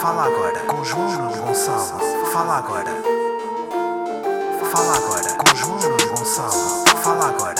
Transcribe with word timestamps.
Fala 0.00 0.24
agora 0.24 0.60
com 0.66 0.84
João 0.84 1.32
Gonçalo. 1.32 2.00
Fala 2.32 2.58
agora. 2.58 2.90
Fala 4.70 4.96
agora 4.96 5.34
com 5.34 5.56
João 5.56 5.78
Gonçalo. 5.78 6.84
Fala 7.02 7.28
agora. 7.28 7.54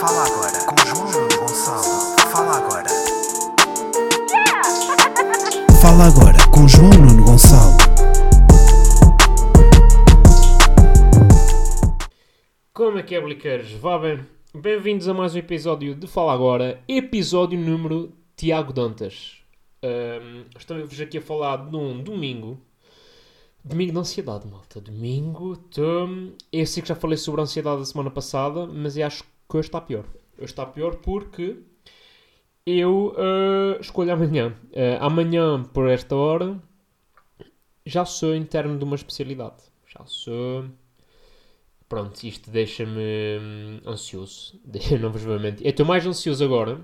Fala 0.00 0.24
agora 0.24 0.64
com 0.66 0.86
João 0.86 1.28
Gonçalo. 1.38 2.16
Fala 2.30 2.56
agora. 2.58 2.88
Fala 5.82 6.06
agora 6.06 6.38
com 6.52 6.68
João 6.68 6.90
Nuno 6.90 7.24
Gonçalo. 7.24 7.76
Como 12.72 12.98
é 12.98 13.02
que 13.02 13.16
é, 13.16 13.20
bliqueiros? 13.20 13.72
Vá 13.72 13.98
bem? 13.98 14.24
Bem-vindos 14.54 15.08
a 15.08 15.12
mais 15.12 15.34
um 15.34 15.38
episódio 15.38 15.94
de 15.94 16.06
Fala 16.06 16.32
Agora, 16.32 16.80
episódio 16.88 17.58
número 17.58 18.12
Tiago 18.36 18.72
Dantas. 18.72 19.35
Ahm, 19.82 20.44
Estamos 20.58 21.00
aqui 21.00 21.18
a 21.18 21.22
falar 21.22 21.68
de 21.68 21.76
um 21.76 22.02
domingo. 22.02 22.58
Domingo 23.64 23.92
de 23.92 23.98
ansiedade, 23.98 24.46
malta. 24.46 24.80
Domingo. 24.80 25.56
Tô... 25.56 26.08
Eu 26.52 26.66
sei 26.66 26.82
que 26.82 26.88
já 26.88 26.94
falei 26.94 27.16
sobre 27.16 27.40
a 27.40 27.44
ansiedade 27.44 27.78
da 27.78 27.84
semana 27.84 28.10
passada, 28.10 28.66
mas 28.66 28.96
eu 28.96 29.06
acho 29.06 29.24
que 29.24 29.56
hoje 29.56 29.68
está 29.68 29.80
pior. 29.80 30.04
Hoje 30.38 30.52
está 30.52 30.64
pior 30.66 30.96
porque 30.96 31.56
eu 32.64 33.14
ah, 33.16 33.78
escolho 33.80 34.12
amanhã. 34.12 34.54
Ah, 34.74 35.06
amanhã, 35.06 35.62
por 35.64 35.88
esta 35.88 36.14
hora, 36.16 36.60
já 37.84 38.04
sou 38.04 38.34
interno 38.34 38.78
de 38.78 38.84
uma 38.84 38.96
especialidade. 38.96 39.62
Já 39.86 40.04
sou. 40.06 40.66
Pronto, 41.88 42.22
isto 42.24 42.50
deixa-me 42.50 43.38
hum, 43.40 43.80
ansioso. 43.86 44.60
Não 45.00 45.12
vos 45.12 45.24
mentir. 45.24 45.64
Eu 45.66 45.70
estou 45.70 45.86
mais 45.86 46.04
ansioso 46.06 46.44
agora. 46.44 46.80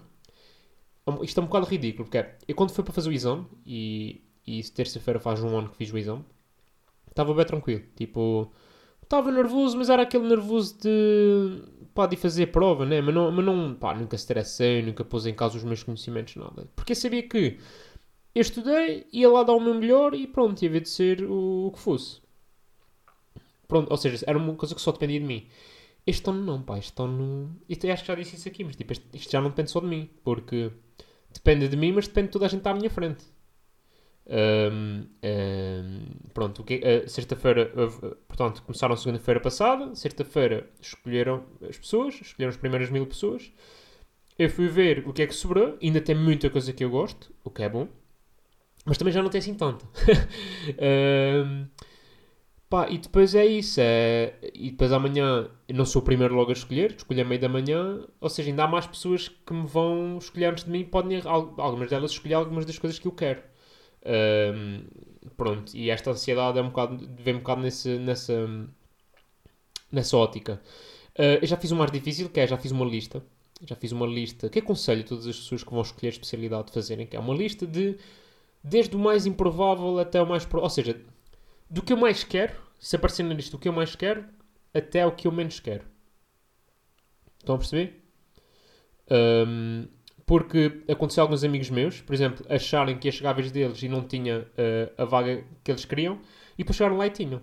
Isto 1.23 1.41
é 1.41 1.43
um 1.43 1.47
bocado 1.47 1.67
ridículo, 1.67 2.05
porque 2.05 2.19
é, 2.19 2.39
eu 2.47 2.55
quando 2.55 2.73
fui 2.73 2.85
para 2.85 2.93
fazer 2.93 3.09
o 3.09 3.13
exame, 3.13 3.47
e, 3.67 4.23
e 4.47 4.63
terça-feira 4.63 5.19
faz 5.19 5.43
um 5.43 5.57
ano 5.57 5.69
que 5.69 5.77
fiz 5.77 5.93
o 5.93 5.99
exame, 5.99 6.25
estava 7.11 7.35
bem 7.35 7.45
tranquilo. 7.45 7.83
Tipo, 7.97 8.53
estava 9.03 9.31
nervoso, 9.33 9.77
mas 9.77 9.91
era 9.91 10.03
aquele 10.03 10.29
nervoso 10.29 10.79
de, 10.79 11.63
pá, 11.95 12.07
de 12.07 12.17
fazer 12.17 12.47
prova, 12.47 12.87
né? 12.87 13.01
Mas 13.01 13.15
não, 13.15 13.31
mas 13.33 13.45
não 13.45 13.75
pá, 13.75 13.95
nunca 13.95 14.17
estressei, 14.17 14.83
nunca 14.83 15.05
pus 15.05 15.27
em 15.27 15.35
causa 15.35 15.57
os 15.57 15.65
meus 15.65 15.83
conhecimentos, 15.83 16.37
nada. 16.37 16.69
Porque 16.77 16.93
eu 16.93 16.97
sabia 16.97 17.23
que 17.23 17.59
eu 18.35 18.41
estudei, 18.41 19.07
ia 19.13 19.29
lá 19.31 19.43
dar 19.43 19.53
o 19.55 19.61
meu 19.61 19.75
melhor 19.75 20.15
e 20.15 20.27
pronto, 20.27 20.63
ia 20.63 20.71
ver 20.71 20.81
de 20.81 20.89
ser 20.89 21.25
o, 21.25 21.67
o 21.67 21.73
que 21.73 21.79
fosse. 21.79 22.21
Pronto, 23.69 23.91
ou 23.91 23.97
seja, 23.97 24.25
era 24.27 24.39
uma 24.39 24.55
coisa 24.55 24.75
que 24.75 24.81
só 24.81 24.93
dependia 24.93 25.21
de 25.21 25.27
mim. 25.27 25.47
Este 26.07 26.31
ano 26.31 26.43
não, 26.45 26.63
pá, 26.63 26.79
este 26.79 27.01
ano... 27.03 27.57
Isto, 27.69 27.87
acho 27.91 28.03
que 28.03 28.09
já 28.09 28.15
disse 28.15 28.37
isso 28.37 28.49
aqui, 28.49 28.65
mas 28.65 28.77
tipo, 28.77 28.93
este- 28.93 29.07
isto 29.17 29.31
já 29.31 29.41
não 29.41 29.51
depende 29.51 29.71
só 29.71 29.81
de 29.81 29.87
mim, 29.87 30.11
porque 30.25 30.71
depende 31.33 31.69
de 31.69 31.77
mim, 31.77 31.93
mas 31.93 32.09
depende 32.09 32.29
de 32.29 32.33
toda 32.33 32.47
a 32.47 32.49
gente 32.49 32.67
à 32.69 32.75
minha 32.75 32.91
frente. 32.91 33.25
Ahm, 34.25 35.07
ahm, 35.23 36.31
pronto, 36.33 36.65
ah, 36.65 37.09
sexta-feira, 37.09 37.73
houve- 37.77 38.15
portanto, 38.29 38.63
começaram 38.63 38.97
segunda-feira 38.97 39.41
passada, 39.41 39.95
sexta-feira 39.97 40.71
escolheram 40.81 41.45
as 41.69 41.77
pessoas, 41.77 42.15
escolheram 42.21 42.51
as 42.51 42.57
primeiras 42.57 42.89
mil 42.91 43.05
pessoas. 43.07 43.53
Eu 44.39 44.49
fui 44.51 44.69
ver 44.69 45.05
o 45.09 45.13
que 45.13 45.23
é 45.23 45.27
que 45.27 45.35
sobrou, 45.35 45.79
ainda 45.83 46.01
tem 46.01 46.15
muita 46.15 46.51
coisa 46.51 46.73
que 46.73 46.85
eu 46.85 46.91
gosto, 46.91 47.33
o 47.45 47.51
que 47.51 47.63
é 47.63 47.69
bom, 47.69 47.89
mas 48.85 48.99
também 48.99 49.13
já 49.15 49.23
não 49.23 49.31
tem 49.31 49.39
assim 49.41 49.55
tanto. 49.55 49.87
Ahm, 50.79 51.67
Pá, 52.73 52.89
e 52.89 52.97
depois 52.99 53.35
é 53.35 53.45
isso. 53.45 53.81
É... 53.81 54.35
E 54.55 54.71
depois 54.71 54.93
amanhã 54.93 55.49
eu 55.69 55.75
não 55.75 55.85
sou 55.85 56.01
o 56.03 56.05
primeiro 56.05 56.35
logo 56.35 56.51
a 56.51 56.55
escolher, 56.55 56.93
escolho 56.97 57.21
a 57.23 57.25
meio 57.25 57.41
da 57.41 57.49
manhã. 57.49 58.07
Ou 58.21 58.31
seja, 58.31 58.51
ainda 58.51 58.65
há 58.65 58.69
mais 58.69 58.87
pessoas 58.87 59.29
que 59.29 59.53
me 59.53 59.67
vão 59.67 60.19
escolher 60.19 60.47
antes 60.47 60.65
de 60.65 60.71
mim. 60.71 60.85
Podem, 60.85 61.21
al- 61.25 61.55
algumas 61.59 61.91
delas 61.91 62.13
escolher 62.13 62.35
algumas 62.35 62.65
das 62.65 62.79
coisas 62.79 62.99
que 62.99 63.07
eu 63.09 63.13
quero. 63.13 63.43
Ahm, 64.05 64.85
pronto, 65.37 65.77
e 65.77 65.91
esta 65.91 66.11
ansiedade 66.11 66.59
é 66.59 66.63
um 66.63 66.69
bocado, 66.71 67.09
vem 67.19 67.35
um 67.37 67.39
bocado 67.39 67.63
nesse, 67.63 67.99
nessa, 67.99 68.33
nessa 69.91 70.17
ótica. 70.17 70.61
Ah, 71.19 71.39
eu 71.41 71.47
já 71.47 71.57
fiz 71.57 71.71
o 71.71 71.77
mais 71.77 71.91
difícil, 71.91 72.29
que 72.31 72.41
é 72.41 72.47
já 72.47 72.57
fiz 72.59 72.73
uma 72.73 72.85
lista. 72.85 73.23
Já 73.67 73.77
fiz 73.77 73.93
uma 73.93 74.07
lista 74.07 74.49
que 74.49 74.59
aconselho 74.59 75.05
todas 75.05 75.27
as 75.27 75.37
pessoas 75.37 75.63
que 75.63 75.71
vão 75.71 75.83
escolher 75.83 76.09
especialidade 76.11 76.69
de 76.69 76.73
fazerem, 76.73 77.07
que 77.07 77.17
é 77.17 77.21
uma 77.21 77.35
lista 77.35 77.67
de 77.67 77.97
desde 78.65 78.97
o 78.97 78.99
mais 78.99 79.27
improvável 79.27 79.99
até 79.99 80.23
o 80.23 80.27
mais. 80.27 80.49
Ou 80.53 80.71
seja, 80.71 81.01
do 81.71 81.83
que 81.83 81.93
eu 81.93 81.97
mais 81.97 82.25
quero, 82.25 82.55
se 82.83 82.97
aparecer 82.97 83.23
na 83.23 83.33
lista 83.33 83.53
do 83.53 83.61
que 83.61 83.69
eu 83.69 83.73
mais 83.73 83.95
quero, 83.95 84.25
até 84.75 85.07
o 85.07 85.13
que 85.13 85.29
eu 85.29 85.33
menos 85.33 85.61
quero. 85.61 85.85
Estão 87.39 87.55
a 87.55 87.59
perceber? 87.59 88.03
Ahm, 89.09 89.87
porque 90.27 90.83
aconteceu 90.89 91.23
a 91.23 91.25
alguns 91.25 91.45
amigos 91.45 91.71
meus, 91.71 92.01
por 92.01 92.13
exemplo, 92.13 92.45
acharem 92.49 92.99
que 92.99 93.07
ia 93.07 93.13
chegar 93.13 93.31
a 93.31 93.35
vez 93.35 93.53
deles 93.53 93.81
e 93.85 93.89
não 93.89 94.03
tinha 94.03 94.49
ah, 94.59 95.03
a 95.03 95.05
vaga 95.05 95.45
que 95.63 95.71
eles 95.71 95.85
queriam, 95.85 96.21
e 96.55 96.59
depois 96.59 96.77
chegaram 96.77 96.97
lá 96.97 97.07
e 97.07 97.11
tinham. 97.11 97.41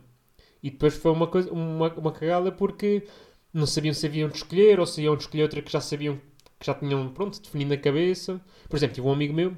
E 0.62 0.70
depois 0.72 0.98
foi 0.98 1.12
uma, 1.12 1.28
coisa, 1.28 1.50
uma, 1.54 1.88
uma 1.94 2.12
cagada 2.12 2.52
porque 2.52 3.08
não 3.54 3.66
sabiam 3.66 3.94
se 3.94 4.06
haviam 4.06 4.28
de 4.28 4.36
escolher 4.36 4.78
ou 4.78 4.86
se 4.86 5.02
iam 5.04 5.16
de 5.16 5.24
escolher 5.24 5.44
outra 5.44 5.62
que 5.62 5.72
já 5.72 5.80
sabiam, 5.80 6.20
que 6.60 6.66
já 6.66 6.74
tinham, 6.74 7.14
pronto, 7.14 7.42
definido 7.42 7.70
na 7.70 7.78
cabeça. 7.78 8.42
Por 8.68 8.76
exemplo, 8.76 8.96
tive 8.96 9.08
um 9.08 9.14
amigo 9.14 9.34
meu 9.34 9.52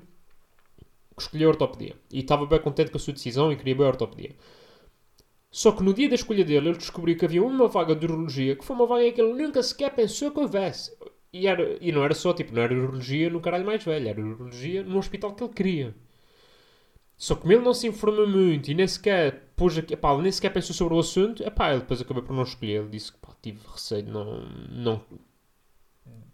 que 1.16 1.24
escolheu 1.24 1.50
ortopedia 1.50 1.96
e 2.12 2.20
estava 2.20 2.46
bem 2.46 2.60
contente 2.62 2.92
com 2.92 2.98
a 2.98 3.00
sua 3.00 3.14
decisão 3.14 3.52
e 3.52 3.56
queria 3.56 3.76
bem 3.76 3.86
a 3.86 3.90
ortopedia. 3.90 4.36
Só 5.52 5.72
que 5.74 5.84
no 5.84 5.94
dia 5.94 6.08
da 6.10 6.16
escolha 6.16 6.46
dele, 6.46 6.70
ele 6.70 6.78
descobriu 6.78 7.18
que 7.18 7.26
havia 7.26 7.44
uma 7.44 7.68
vaga 7.68 7.94
de 7.96 8.06
urologia 8.06 8.56
que 8.56 8.64
foi 8.64 8.76
uma 8.76 8.88
vaga 8.88 9.06
em 9.06 9.12
que 9.14 9.22
ele 9.22 9.34
nunca 9.34 9.62
sequer 9.62 9.94
pensou 9.94 10.32
que 10.32 10.40
houvesse. 10.40 10.96
E, 11.34 11.48
era, 11.48 11.78
e 11.82 11.92
não 11.92 12.04
era 12.04 12.14
só, 12.14 12.34
tipo, 12.34 12.54
não 12.54 12.62
era 12.62 12.74
urologia 12.74 13.30
no 13.30 13.42
caralho 13.42 13.66
mais 13.66 13.84
velho, 13.84 14.08
era 14.08 14.22
urologia 14.22 14.84
no 14.84 14.98
hospital 14.98 15.34
que 15.36 15.44
ele 15.44 15.54
queria. 15.54 15.96
Só 17.18 17.36
que 17.36 17.42
como 17.42 17.54
ele 17.54 17.64
não 17.64 17.74
se 17.74 17.88
informou 17.88 18.28
muito 18.28 18.72
e 18.72 18.74
nem 18.74 18.88
sequer 18.88 19.52
pôs 19.56 19.78
aqui, 19.78 19.96
pá, 19.96 20.14
ele 20.14 20.24
nem 20.24 20.32
sequer 20.32 20.52
pensou 20.52 20.76
sobre 20.76 20.96
o 20.96 21.00
assunto, 21.00 21.44
epá, 21.44 21.72
ele 21.72 21.82
depois 21.82 22.02
acabou 22.02 22.24
por 22.24 22.36
não 22.36 22.44
escolher. 22.44 22.82
Ele 22.82 22.90
disse 22.90 23.12
que, 23.12 23.20
tive 23.42 23.60
receio, 23.68 24.06
não, 24.08 24.42
não, 24.70 25.04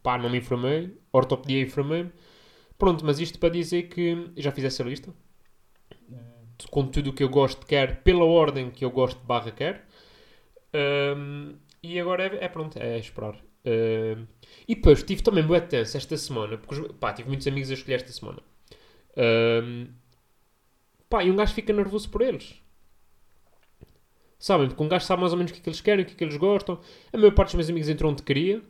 pá, 0.04 0.18
não 0.18 0.30
me 0.30 0.38
informei, 0.38 0.98
ortopedia 1.12 1.62
informei-me. 1.62 2.12
Pronto, 2.78 3.06
mas 3.06 3.20
isto 3.20 3.40
para 3.40 3.50
dizer 3.50 3.84
que 3.90 4.32
já 4.38 4.52
fiz 4.52 4.66
essa 4.66 4.84
lista 4.84 5.14
com 6.72 6.88
tudo 6.88 7.12
o 7.12 7.14
que 7.14 7.24
eu 7.24 7.30
gosto 7.30 7.66
quer, 7.66 8.02
pela 8.04 8.26
ordem 8.26 8.72
que 8.72 8.84
eu 8.86 8.92
gosto 8.92 9.20
barra 9.24 9.52
quer. 9.52 9.86
Ahm, 10.74 11.56
e 11.84 12.00
agora 12.00 12.28
é, 12.28 12.46
é 12.46 12.48
pronto, 12.50 12.78
é 12.78 12.98
esperar. 12.98 13.36
E 14.68 14.76
depois 14.76 15.04
tive 15.04 15.22
também 15.22 15.46
bué 15.46 15.60
tenso 15.60 15.98
esta 15.98 16.16
semana, 16.18 16.58
porque 16.58 16.94
pá, 16.94 17.14
tive 17.14 17.28
muitos 17.28 17.48
amigos 17.48 17.70
a 17.70 17.74
escolher 17.74 17.96
esta 17.96 18.12
semana. 18.12 18.40
Ahm, 19.18 19.88
pá, 21.10 21.24
e 21.24 21.32
um 21.32 21.36
gajo 21.36 21.54
fica 21.54 21.74
nervoso 21.74 22.10
por 22.10 22.22
eles. 22.22 22.56
Sabem? 24.40 24.68
Porque 24.68 24.84
um 24.84 24.88
gajo 24.88 25.06
sabe 25.06 25.22
mais 25.22 25.34
ou 25.34 25.38
menos 25.38 25.52
o 25.52 25.54
que 25.56 25.60
é 25.60 25.64
que 25.64 25.70
eles 25.70 25.82
querem, 25.82 26.04
o 26.04 26.08
que 26.08 26.14
é 26.14 26.16
que 26.16 26.24
eles 26.24 26.38
gostam. 26.38 26.80
A 27.12 27.18
maior 27.18 27.34
parte 27.34 27.50
dos 27.50 27.56
meus 27.56 27.70
amigos 27.70 27.90
entrou 27.90 28.12
onde 28.12 28.24
queria. 28.24 28.62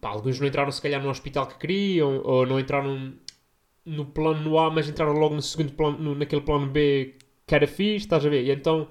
Pá, 0.00 0.10
alguns 0.10 0.40
não 0.40 0.46
entraram 0.46 0.70
se 0.70 0.82
calhar 0.82 1.02
no 1.02 1.08
hospital 1.08 1.46
que 1.46 1.58
queriam, 1.58 2.20
ou 2.24 2.46
não 2.46 2.58
entraram 2.60 3.14
no 3.86 4.06
plano 4.06 4.58
A, 4.58 4.70
mas 4.70 4.88
entraram 4.88 5.12
logo 5.14 5.34
no 5.36 5.42
segundo 5.42 5.72
plano, 5.74 5.98
no- 5.98 6.14
naquele 6.14 6.42
plano 6.42 6.66
B 6.68 7.16
que 7.46 7.54
era 7.54 7.66
fixe, 7.66 8.06
estás 8.06 8.26
a 8.26 8.28
ver? 8.28 8.44
E 8.44 8.50
então 8.52 8.88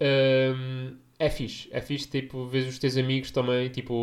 hum, 0.00 0.96
é 1.18 1.30
fixe, 1.30 1.68
é 1.72 1.80
fixe, 1.80 2.08
tipo, 2.08 2.46
vês 2.46 2.66
os 2.68 2.78
teus 2.78 2.96
amigos 2.96 3.30
também, 3.30 3.68
tipo, 3.70 3.94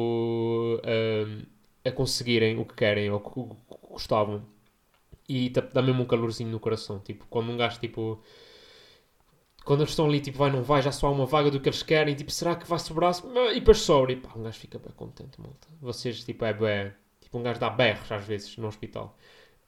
hum, 0.86 1.44
a 1.86 1.92
conseguirem 1.92 2.58
o 2.60 2.66
que 2.66 2.76
querem 2.76 3.10
ou 3.12 3.18
o 3.20 3.48
que 3.56 3.88
gostavam. 3.90 4.44
E 5.30 5.50
dá 5.50 5.82
mesmo 5.82 6.04
um 6.04 6.06
calorzinho 6.08 6.52
no 6.52 6.60
coração, 6.60 7.00
tipo, 7.00 7.26
quando 7.30 7.52
um 7.52 7.58
gajo, 7.58 7.80
tipo, 7.80 8.22
quando 9.64 9.82
eles 9.82 9.92
estão 9.92 10.06
ali, 10.06 10.20
tipo, 10.20 10.38
vai, 10.38 10.52
não 10.52 10.64
vai, 10.64 10.82
já 10.82 10.92
só 10.92 11.08
há 11.08 11.12
uma 11.12 11.26
vaga 11.26 11.52
do 11.52 11.60
que 11.60 11.70
eles 11.70 11.84
querem, 11.84 12.16
tipo, 12.16 12.32
será 12.32 12.56
que 12.56 12.68
vai 12.68 12.80
sobrar? 12.80 13.14
E 13.52 13.60
depois 13.60 13.80
sobra, 13.80 14.12
e 14.12 14.16
pá, 14.16 14.32
um 14.36 14.44
gajo 14.44 14.60
fica 14.60 14.80
bem 14.80 14.92
contente, 14.96 15.40
malta. 15.40 15.68
Vocês, 15.80 16.24
tipo, 16.24 16.44
é 16.46 16.54
bem, 16.54 16.92
tipo, 17.20 17.38
um 17.38 17.44
gajo 17.44 17.60
dá 17.60 17.70
berros 17.70 18.12
às 18.12 18.26
vezes 18.26 18.58
no 18.58 18.68
hospital. 18.68 19.16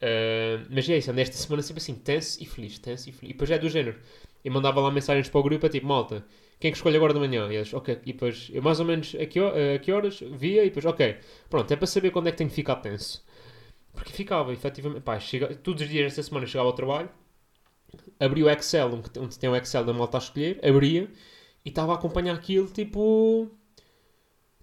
Uh, 0.03 0.67
mas 0.69 0.89
é 0.89 0.97
isso, 0.97 1.09
andei 1.09 1.23
esta 1.23 1.37
semana 1.37 1.61
sempre 1.61 1.81
assim, 1.81 1.95
tenso 1.95 2.43
e 2.43 2.45
feliz, 2.45 2.77
tenso 2.77 3.09
e 3.09 3.13
feliz. 3.13 3.29
E 3.29 3.33
depois 3.33 3.49
é 3.49 3.57
do 3.57 3.69
género. 3.69 3.97
Eu 4.43 4.51
mandava 4.51 4.81
lá 4.81 4.91
mensagens 4.91 5.29
para 5.29 5.39
o 5.39 5.43
grupo, 5.43 5.65
é 5.65 5.69
tipo, 5.69 5.87
malta, 5.87 6.25
quem 6.59 6.67
é 6.67 6.71
que 6.71 6.77
escolhe 6.77 6.97
agora 6.97 7.13
de 7.13 7.19
manhã? 7.19 7.47
E 7.49 7.55
eles, 7.55 7.73
ok. 7.73 7.99
E 8.05 8.11
depois, 8.11 8.49
eu 8.51 8.61
mais 8.61 8.81
ou 8.81 8.85
menos 8.85 9.15
a 9.15 9.25
que, 9.25 9.39
a 9.39 9.79
que 9.79 9.91
horas 9.93 10.19
via, 10.19 10.63
e 10.63 10.65
depois, 10.65 10.85
ok. 10.85 11.17
Pronto, 11.49 11.71
é 11.71 11.77
para 11.77 11.87
saber 11.87 12.11
quando 12.11 12.27
é 12.27 12.31
que 12.31 12.37
tenho 12.37 12.49
que 12.49 12.55
ficar 12.55 12.75
tenso. 12.77 13.23
Porque 13.93 14.11
ficava, 14.11 14.51
efetivamente, 14.51 15.03
pá, 15.03 15.17
chega, 15.19 15.55
todos 15.55 15.81
os 15.83 15.89
dias 15.89 16.07
esta 16.07 16.23
semana 16.23 16.45
chegava 16.45 16.67
ao 16.67 16.75
trabalho, 16.75 17.09
abria 18.19 18.45
o 18.45 18.49
Excel, 18.49 18.93
onde 19.17 19.39
tem 19.39 19.49
o 19.49 19.55
Excel 19.55 19.85
da 19.85 19.93
malta 19.93 20.17
a 20.17 20.19
escolher, 20.19 20.59
abria, 20.65 21.09
e 21.63 21.69
estava 21.69 21.93
a 21.93 21.95
acompanhar 21.95 22.35
aquilo, 22.35 22.67
tipo, 22.67 23.49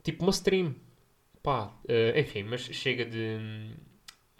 tipo 0.02 0.22
uma 0.22 0.32
stream. 0.32 0.74
Pá, 1.42 1.72
uh, 1.84 2.18
enfim, 2.18 2.42
mas 2.42 2.60
chega 2.60 3.04
de 3.06 3.72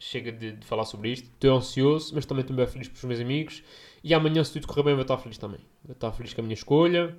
chega 0.01 0.33
de, 0.33 0.53
de 0.53 0.67
falar 0.67 0.85
sobre 0.85 1.13
isto. 1.13 1.27
Estou 1.27 1.57
ansioso, 1.57 2.13
mas 2.15 2.27
também 2.27 2.41
estou 2.43 2.57
bem 2.57 2.67
feliz 2.67 2.89
pelos 2.89 3.05
meus 3.05 3.21
amigos. 3.21 3.63
E 4.03 4.13
amanhã, 4.15 4.43
se 4.43 4.53
tudo 4.55 4.67
correr 4.67 4.83
bem, 4.83 4.95
vou 4.95 5.03
estar 5.03 5.19
feliz 5.19 5.39
também. 5.39 5.61
Vou 5.85 5.93
estar 5.93 6.11
feliz 6.13 6.35
com 6.35 6.41
a 6.41 6.45
minha 6.45 6.55
escolha. 6.55 7.17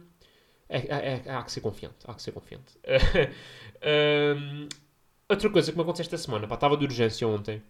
É, 0.68 0.78
é- 0.80 1.22
é- 1.26 1.32
há 1.32 1.44
que 1.44 1.52
ser 1.52 1.62
confiante. 1.62 1.96
Há 2.06 2.14
que 2.14 2.22
ser 2.22 2.32
confiante. 2.32 2.78
Ahm, 3.82 4.68
outra 5.30 5.50
coisa 5.50 5.72
que 5.72 5.78
me 5.78 5.84
aconteceu 5.84 6.04
esta 6.04 6.18
semana. 6.18 6.48
Pá, 6.48 6.56
estava 6.56 6.76
de 6.76 6.84
urgência 6.86 7.28
ontem. 7.28 7.62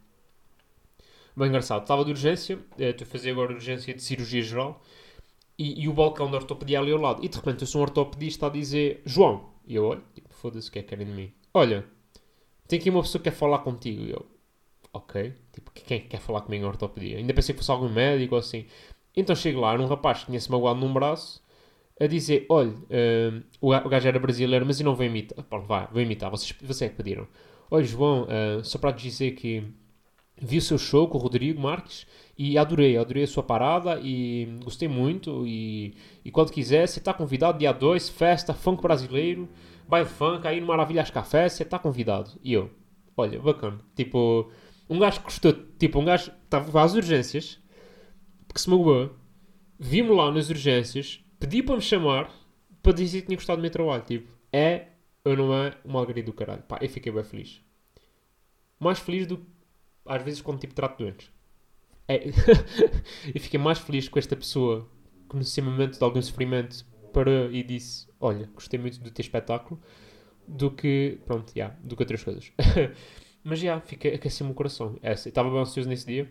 Bem 1.35 1.47
engraçado. 1.47 1.81
Estava 1.83 2.03
de 2.05 2.11
urgência, 2.11 2.59
eh, 2.77 2.89
estou 2.89 3.05
a 3.05 3.09
fazer 3.09 3.31
agora 3.31 3.53
urgência 3.53 3.93
de 3.93 4.01
cirurgia 4.01 4.41
geral, 4.41 4.81
e, 5.57 5.83
e 5.83 5.87
o 5.87 5.93
balcão 5.93 6.29
da 6.31 6.37
ortopedia 6.37 6.79
ali 6.79 6.91
ao 6.91 6.99
lado. 6.99 7.23
E 7.23 7.29
de 7.29 7.37
repente 7.37 7.61
eu 7.61 7.67
sou 7.67 7.81
um 7.81 7.83
ortopedista 7.83 8.47
a 8.47 8.49
dizer, 8.49 9.01
João, 9.05 9.49
e 9.65 9.75
eu 9.75 9.85
olho, 9.85 10.03
tipo, 10.13 10.33
foda-se 10.33 10.69
o 10.69 10.71
que 10.71 10.79
é 10.79 10.83
que 10.83 10.89
querem 10.89 11.05
de 11.07 11.13
mim. 11.13 11.33
Olha, 11.53 11.85
tem 12.67 12.79
aqui 12.79 12.89
uma 12.89 13.01
pessoa 13.01 13.21
que 13.21 13.29
quer 13.29 13.35
falar 13.35 13.59
contigo. 13.59 14.01
E 14.03 14.11
eu, 14.11 14.25
ok, 14.93 15.33
tipo, 15.53 15.71
quem 15.71 15.97
é 15.97 16.01
que 16.01 16.07
quer 16.09 16.19
falar 16.19 16.41
comigo 16.41 16.63
em 16.65 16.67
ortopedia? 16.67 17.17
Ainda 17.17 17.33
pensei 17.33 17.53
que 17.53 17.59
fosse 17.59 17.71
algum 17.71 17.89
médico 17.89 18.35
ou 18.35 18.39
assim. 18.39 18.65
Então 19.15 19.35
chego 19.35 19.59
lá, 19.61 19.73
era 19.73 19.81
um 19.81 19.87
rapaz 19.87 20.19
que 20.19 20.25
tinha-se 20.27 20.49
magoado 20.51 20.79
num 20.79 20.93
braço, 20.93 21.41
a 21.99 22.07
dizer, 22.07 22.45
olha, 22.49 22.73
eh, 22.89 23.31
o 23.61 23.69
ga- 23.71 23.83
o 23.85 23.89
gajo 23.89 24.07
era 24.07 24.19
brasileiro, 24.19 24.65
mas 24.65 24.79
eu 24.79 24.85
não 24.85 24.95
vou 24.95 25.05
imitar. 25.05 25.43
Pronto, 25.45 25.67
vai, 25.67 25.87
vou 25.91 26.01
imitar, 26.01 26.29
vocês, 26.31 26.53
vocês 26.61 26.83
é 26.83 26.89
que 26.89 26.95
pediram. 26.97 27.27
Olha, 27.71 27.85
João, 27.85 28.27
eh, 28.29 28.61
só 28.63 28.79
para 28.79 28.93
te 28.93 29.03
dizer 29.03 29.31
que 29.33 29.63
vi 30.41 30.57
o 30.57 30.61
seu 30.61 30.77
show 30.77 31.07
com 31.07 31.17
o 31.17 31.21
Rodrigo 31.21 31.61
Marques 31.61 32.05
e 32.37 32.57
adorei, 32.57 32.97
adorei 32.97 33.23
a 33.23 33.27
sua 33.27 33.43
parada 33.43 33.99
e 34.01 34.47
gostei 34.63 34.87
muito. 34.87 35.45
E, 35.45 35.95
e 36.25 36.31
quando 36.31 36.51
quiser, 36.51 36.87
você 36.87 36.99
está 36.99 37.13
convidado, 37.13 37.59
dia 37.59 37.71
2, 37.71 38.09
festa, 38.09 38.53
funk 38.53 38.81
brasileiro, 38.81 39.47
baile 39.87 40.07
funk, 40.09 40.47
aí 40.47 40.59
no 40.59 40.67
Maravilhas 40.67 41.09
Café, 41.11 41.47
você 41.47 41.63
está 41.63 41.77
convidado. 41.77 42.31
E 42.43 42.53
eu, 42.53 42.69
olha, 43.15 43.39
bacana. 43.39 43.79
Tipo, 43.95 44.49
um 44.91 44.99
gajo 44.99 45.19
que 45.19 45.23
gostou, 45.23 45.53
tipo, 45.79 45.99
um 45.99 46.03
gajo 46.03 46.31
estava 46.43 46.83
às 46.83 46.93
urgências, 46.93 47.57
porque 48.45 48.59
se 48.59 48.69
magoou, 48.69 49.15
vi-me 49.79 50.09
lá 50.09 50.29
nas 50.29 50.49
urgências, 50.49 51.23
pedi 51.39 51.63
para 51.63 51.77
me 51.77 51.81
chamar 51.81 52.29
para 52.83 52.91
dizer 52.91 53.21
que 53.21 53.27
tinha 53.27 53.37
gostado 53.37 53.59
do 53.59 53.61
meu 53.61 53.71
trabalho. 53.71 54.03
Tipo, 54.03 54.29
é 54.51 54.87
ou 55.23 55.37
não 55.37 55.53
é 55.53 55.73
uma 55.85 55.99
alegria 55.99 56.23
do 56.23 56.33
caralho? 56.33 56.61
Pá, 56.63 56.77
eu 56.81 56.89
fiquei 56.89 57.09
bem 57.09 57.23
feliz. 57.23 57.61
Mais 58.77 58.99
feliz 58.99 59.25
do 59.25 59.37
que 59.37 59.45
às 60.05 60.21
vezes 60.23 60.41
quando 60.41 60.59
tipo 60.59 60.73
trato 60.73 60.97
doentes. 60.97 61.31
É, 62.05 62.27
eu 63.33 63.39
fiquei 63.39 63.59
mais 63.59 63.79
feliz 63.79 64.09
com 64.09 64.19
esta 64.19 64.35
pessoa 64.35 64.89
que 65.29 65.37
nesse 65.37 65.61
momento 65.61 65.97
de 65.97 66.03
algum 66.03 66.21
sofrimento 66.21 66.85
parou 67.13 67.49
e 67.49 67.63
disse: 67.63 68.09
Olha, 68.19 68.49
gostei 68.53 68.77
muito 68.77 68.99
do 68.99 69.09
teu 69.09 69.23
espetáculo, 69.23 69.79
do 70.45 70.69
que, 70.69 71.17
pronto, 71.25 71.53
yeah, 71.55 71.77
do 71.81 71.95
que 71.95 72.03
outras 72.03 72.21
coisas. 72.21 72.51
Mas 73.43 73.59
já, 73.59 73.79
fiquei 73.81 74.13
aqueceu-me 74.13 74.51
o 74.51 74.55
coração. 74.55 74.97
Essa, 75.01 75.27
eu 75.27 75.31
estava 75.31 75.49
bem 75.49 75.59
ansioso 75.59 75.89
nesse 75.89 76.05
dia. 76.05 76.29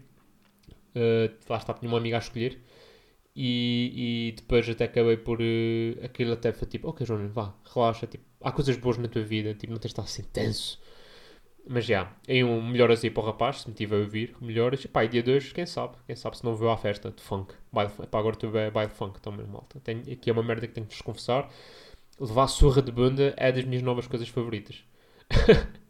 Uh, 0.94 1.32
lá 1.48 1.56
está, 1.56 1.74
tinha 1.74 1.90
uma 1.90 1.98
amiga 1.98 2.16
a 2.16 2.20
escolher. 2.20 2.60
E, 3.34 4.30
e 4.30 4.32
depois 4.36 4.68
até 4.68 4.84
acabei 4.84 5.16
por. 5.16 5.40
Uh, 5.40 6.04
aquilo 6.04 6.32
até 6.32 6.52
foi 6.52 6.68
tipo: 6.68 6.88
Ok, 6.88 7.06
João, 7.06 7.28
vá, 7.28 7.54
relaxa. 7.74 8.06
Tipo, 8.06 8.24
há 8.42 8.52
coisas 8.52 8.76
boas 8.76 8.98
na 8.98 9.08
tua 9.08 9.22
vida. 9.22 9.54
Tipo, 9.54 9.72
não 9.72 9.78
tens 9.78 9.90
de 9.90 10.00
estar 10.00 10.02
assim 10.02 10.22
tenso. 10.24 10.80
Mas 11.68 11.84
já, 11.84 12.12
em 12.26 12.42
um 12.42 12.60
melhoras 12.62 13.04
aí 13.04 13.10
para 13.10 13.22
o 13.22 13.26
rapaz, 13.26 13.60
se 13.60 13.68
me 13.68 13.74
tiver 13.74 13.96
a 13.96 14.00
ouvir, 14.00 14.34
melhoras. 14.40 14.84
E 14.84 14.88
pá, 14.88 15.04
e 15.04 15.08
dia 15.08 15.22
2, 15.22 15.52
quem 15.52 15.66
sabe? 15.66 15.96
Quem 16.06 16.16
sabe 16.16 16.38
se 16.38 16.44
não 16.44 16.56
veio 16.56 16.70
à 16.70 16.76
festa 16.76 17.10
de 17.10 17.22
funk. 17.22 17.54
Baile, 17.72 17.92
pá, 18.10 18.18
agora 18.18 18.36
tu 18.36 18.56
é 18.56 18.70
baile 18.70 18.90
funk 18.90 19.20
também, 19.20 19.46
malta. 19.46 19.78
Tenho, 19.80 20.00
aqui 20.12 20.30
é 20.30 20.32
uma 20.32 20.42
merda 20.42 20.66
que 20.66 20.74
tenho 20.74 20.86
que 20.86 20.94
vos 20.94 21.02
confessar. 21.02 21.48
Levar 22.18 22.48
surra 22.48 22.82
de 22.82 22.90
bunda 22.92 23.34
é 23.36 23.52
das 23.52 23.64
minhas 23.64 23.82
novas 23.82 24.06
coisas 24.06 24.28
favoritas. 24.28 24.84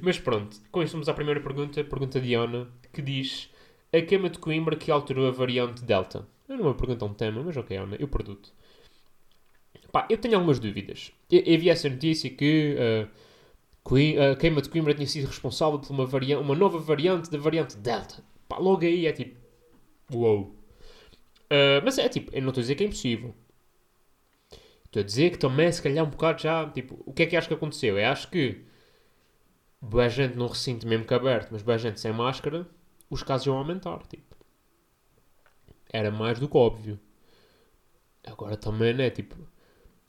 Mas 0.00 0.18
pronto, 0.18 0.56
com 0.70 0.82
isso 0.82 0.92
vamos 0.92 1.08
à 1.08 1.14
primeira 1.14 1.40
pergunta. 1.40 1.82
Pergunta 1.84 2.20
de 2.20 2.34
Ana, 2.34 2.68
que 2.92 3.02
diz: 3.02 3.50
A 3.92 4.00
queima 4.02 4.30
de 4.30 4.38
Coimbra 4.38 4.76
que 4.76 4.90
alterou 4.90 5.26
a 5.28 5.30
variante 5.30 5.82
Delta? 5.84 6.26
Eu 6.48 6.56
não 6.56 6.68
me 6.70 6.74
pergunta 6.74 7.04
um 7.04 7.14
tema, 7.14 7.42
mas 7.42 7.56
ok, 7.56 7.76
Ana, 7.76 7.96
eu 7.98 8.08
produto. 8.08 8.52
Pá, 9.92 10.06
eu 10.10 10.18
tenho 10.18 10.34
algumas 10.34 10.58
dúvidas. 10.58 11.12
Eu, 11.30 11.40
eu 11.40 11.58
vi 11.58 11.70
essa 11.70 11.88
notícia 11.88 12.30
que. 12.30 12.76
Uh, 12.78 13.08
Coi- 13.84 14.18
a 14.18 14.36
queima 14.36 14.62
de 14.62 14.68
Coimbra 14.70 14.94
tinha 14.94 15.06
sido 15.06 15.26
responsável 15.26 15.78
por 15.78 15.90
uma, 15.92 16.04
uma 16.40 16.54
nova 16.56 16.78
variante 16.78 17.30
da 17.30 17.38
variante 17.38 17.76
Delta. 17.78 18.22
Pá, 18.48 18.58
logo 18.58 18.84
aí 18.84 19.06
é 19.06 19.12
tipo. 19.12 19.36
Uou. 20.12 20.54
Ah, 21.50 21.80
mas 21.84 21.98
é 21.98 22.08
tipo, 22.08 22.30
eu 22.34 22.42
não 22.42 22.48
estou 22.50 22.60
a 22.60 22.64
dizer 22.64 22.74
que 22.74 22.84
é 22.84 22.86
impossível. 22.86 23.34
Estou 24.86 25.00
a 25.00 25.04
dizer 25.04 25.30
que 25.30 25.38
também, 25.38 25.70
se 25.70 25.82
calhar, 25.82 26.04
um 26.04 26.10
bocado 26.10 26.42
já. 26.42 26.68
Tipo, 26.70 27.02
o 27.06 27.12
que 27.12 27.22
é 27.22 27.26
que 27.26 27.36
acho 27.36 27.48
que 27.48 27.54
aconteceu? 27.54 27.98
Eu 27.98 28.06
acho 28.08 28.30
que. 28.30 28.64
Boa 29.80 30.08
gente 30.08 30.36
num 30.36 30.46
recinto 30.46 30.86
mesmo 30.86 31.04
que 31.04 31.12
aberto, 31.12 31.50
mas 31.50 31.62
boa 31.62 31.76
gente 31.76 31.98
sem 31.98 32.12
máscara, 32.12 32.64
os 33.10 33.24
casos 33.24 33.48
iam 33.48 33.58
aumentar. 33.58 33.98
Tipo. 34.06 34.36
Era 35.92 36.10
mais 36.10 36.38
do 36.40 36.48
que 36.48 36.56
óbvio. 36.56 36.98
Agora 38.26 38.56
também, 38.56 38.94
né? 38.94 39.10
Tipo. 39.10 39.36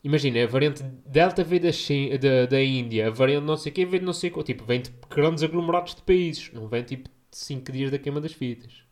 Imagina, 0.04 0.44
a 0.44 0.48
variante 0.48 0.83
Delta 1.06 1.44
veio 1.44 1.63
da, 1.63 1.71
Chi- 1.71 2.18
da, 2.19 2.45
da 2.48 2.63
Índia, 2.63 3.07
a 3.07 3.12
variante 3.12 3.45
não 3.45 3.57
sei 3.57 3.71
quê 3.71 3.86
veio 3.86 4.01
de 4.01 4.06
não 4.06 4.13
sei 4.13 4.30
qual. 4.31 4.44
Tipo, 4.44 4.66
vem 4.66 4.81
de 4.81 4.92
grandes 5.10 5.44
aglomerados 5.44 5.95
de 5.95 6.04
países. 6.04 6.51
Não 6.54 6.68
vem 6.68 6.83
tipo 6.83 7.10
de 7.10 7.38
5 7.38 7.71
dias 7.71 7.92
da 7.92 8.00
queima 8.00 8.21
das 8.21 8.33
fitas. 8.33 8.83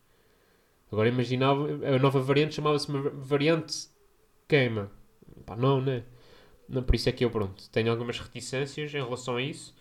Agora 0.90 1.08
imaginava, 1.08 1.66
a 1.86 1.98
nova 1.98 2.20
variante 2.20 2.54
chamava-se 2.56 2.88
variante 3.14 3.88
queima. 4.48 4.90
Pá, 5.46 5.56
não, 5.56 5.80
né? 5.80 6.04
Não, 6.68 6.82
por 6.82 6.94
isso 6.96 7.08
é 7.08 7.12
que 7.12 7.24
eu, 7.24 7.30
pronto, 7.30 7.68
tenho 7.70 7.90
algumas 7.90 8.18
reticências 8.20 8.94
em 8.94 8.98
relação 8.98 9.36
a 9.36 9.42
isso. 9.42 9.74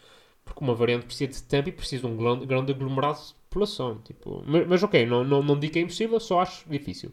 Porque 0.48 0.64
uma 0.64 0.74
variante 0.74 1.06
precisa 1.06 1.32
de 1.32 1.44
tempo 1.44 1.70
e 1.70 1.72
precisa 1.72 2.08
de 2.08 2.14
um 2.14 2.18
grande, 2.46 2.72
aglomerado 2.72 3.20
de 3.20 3.34
população. 3.50 4.00
Tipo, 4.04 4.44
mas, 4.48 4.68
mas 4.68 4.84
ok, 4.84 5.06
não, 5.06 5.24
não, 5.24 5.44
não 5.44 5.60
digo 5.60 5.74
que 5.74 5.80
é 5.80 5.82
impossível, 5.84 6.20
só 6.20 6.40
acho 6.42 6.68
difícil. 6.70 7.12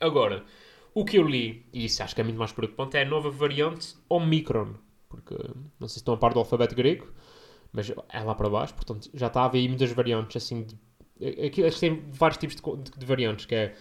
Agora, 0.00 0.44
o 0.94 1.04
que 1.04 1.18
eu 1.18 1.22
li, 1.22 1.66
e 1.72 1.84
isso 1.84 2.02
acho 2.02 2.14
que 2.14 2.20
é 2.20 2.24
muito 2.24 2.38
mais 2.38 2.52
preocupante, 2.52 2.96
é 2.96 3.02
a 3.02 3.04
nova 3.04 3.30
variante 3.30 3.94
Omicron. 4.08 4.74
Porque 5.08 5.34
não 5.78 5.88
sei 5.88 5.94
se 5.94 5.98
estão 5.98 6.14
a 6.14 6.16
par 6.16 6.32
do 6.32 6.38
alfabeto 6.40 6.74
grego, 6.74 7.06
mas 7.72 7.90
é 7.90 8.20
lá 8.22 8.34
para 8.34 8.48
baixo, 8.48 8.74
portanto 8.74 9.10
já 9.14 9.26
está 9.28 9.42
a 9.42 9.44
haver 9.46 9.68
muitas 9.68 9.90
variantes 9.92 10.42
assim. 10.42 10.66
Aqui, 11.46 11.64
acho 11.64 11.78
vários 12.10 12.38
tipos 12.38 12.56
de, 12.56 12.90
de- 12.98 13.06
variantes, 13.06 13.46
que 13.46 13.54
é 13.54 13.76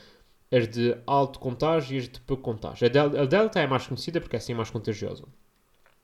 as 0.52 0.68
de 0.68 0.98
alto 1.08 1.40
contágio 1.40 1.96
e 1.96 2.00
as 2.00 2.10
de 2.10 2.20
pouco 2.22 2.44
contágio. 2.44 2.88
A, 2.88 2.90
del, 2.90 3.22
a 3.22 3.26
Delta 3.26 3.60
é 3.60 3.68
mais 3.68 3.88
conhecida 3.88 4.20
porque 4.22 4.36
é 4.36 4.40
assim 4.40 4.54
mais 4.54 4.70
contagiosa. 4.70 5.26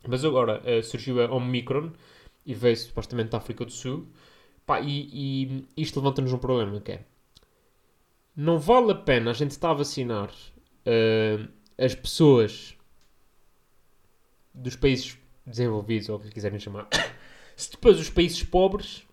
Mas 0.08 0.24
agora 0.24 0.62
eh, 0.66 0.82
surgiu 0.82 1.22
a 1.22 1.34
Omicron 1.34 1.92
e 2.46 2.54
veio 2.54 2.78
supostamente 2.78 3.30
da 3.30 3.38
África 3.38 3.66
do 3.66 3.72
Sul. 3.72 4.08
Pá, 4.66 4.82
e, 4.82 5.10
e 5.12 5.68
isto 5.78 6.00
levanta-nos 6.00 6.34
um 6.34 6.38
problema 6.38 6.80
que 6.82 6.94
é 6.94 7.06
não 8.36 8.60
vale 8.60 8.92
a 8.92 8.96
pena 8.96 9.32
a 9.32 9.34
gente 9.34 9.52
estar 9.52 9.72
a 9.72 9.76
vacinar 9.76 10.30
uh, 10.30 11.48
as 11.78 11.96
pessoas 11.96 12.76
dos 14.54 14.76
países 14.76 15.18
desenvolvidos, 15.46 16.10
ou 16.10 16.18
o 16.18 16.20
que 16.20 16.30
quiserem 16.30 16.60
chamar, 16.60 16.88
se 17.56 17.72
depois 17.72 18.00
os 18.00 18.10
países 18.10 18.44
pobres 18.44 19.04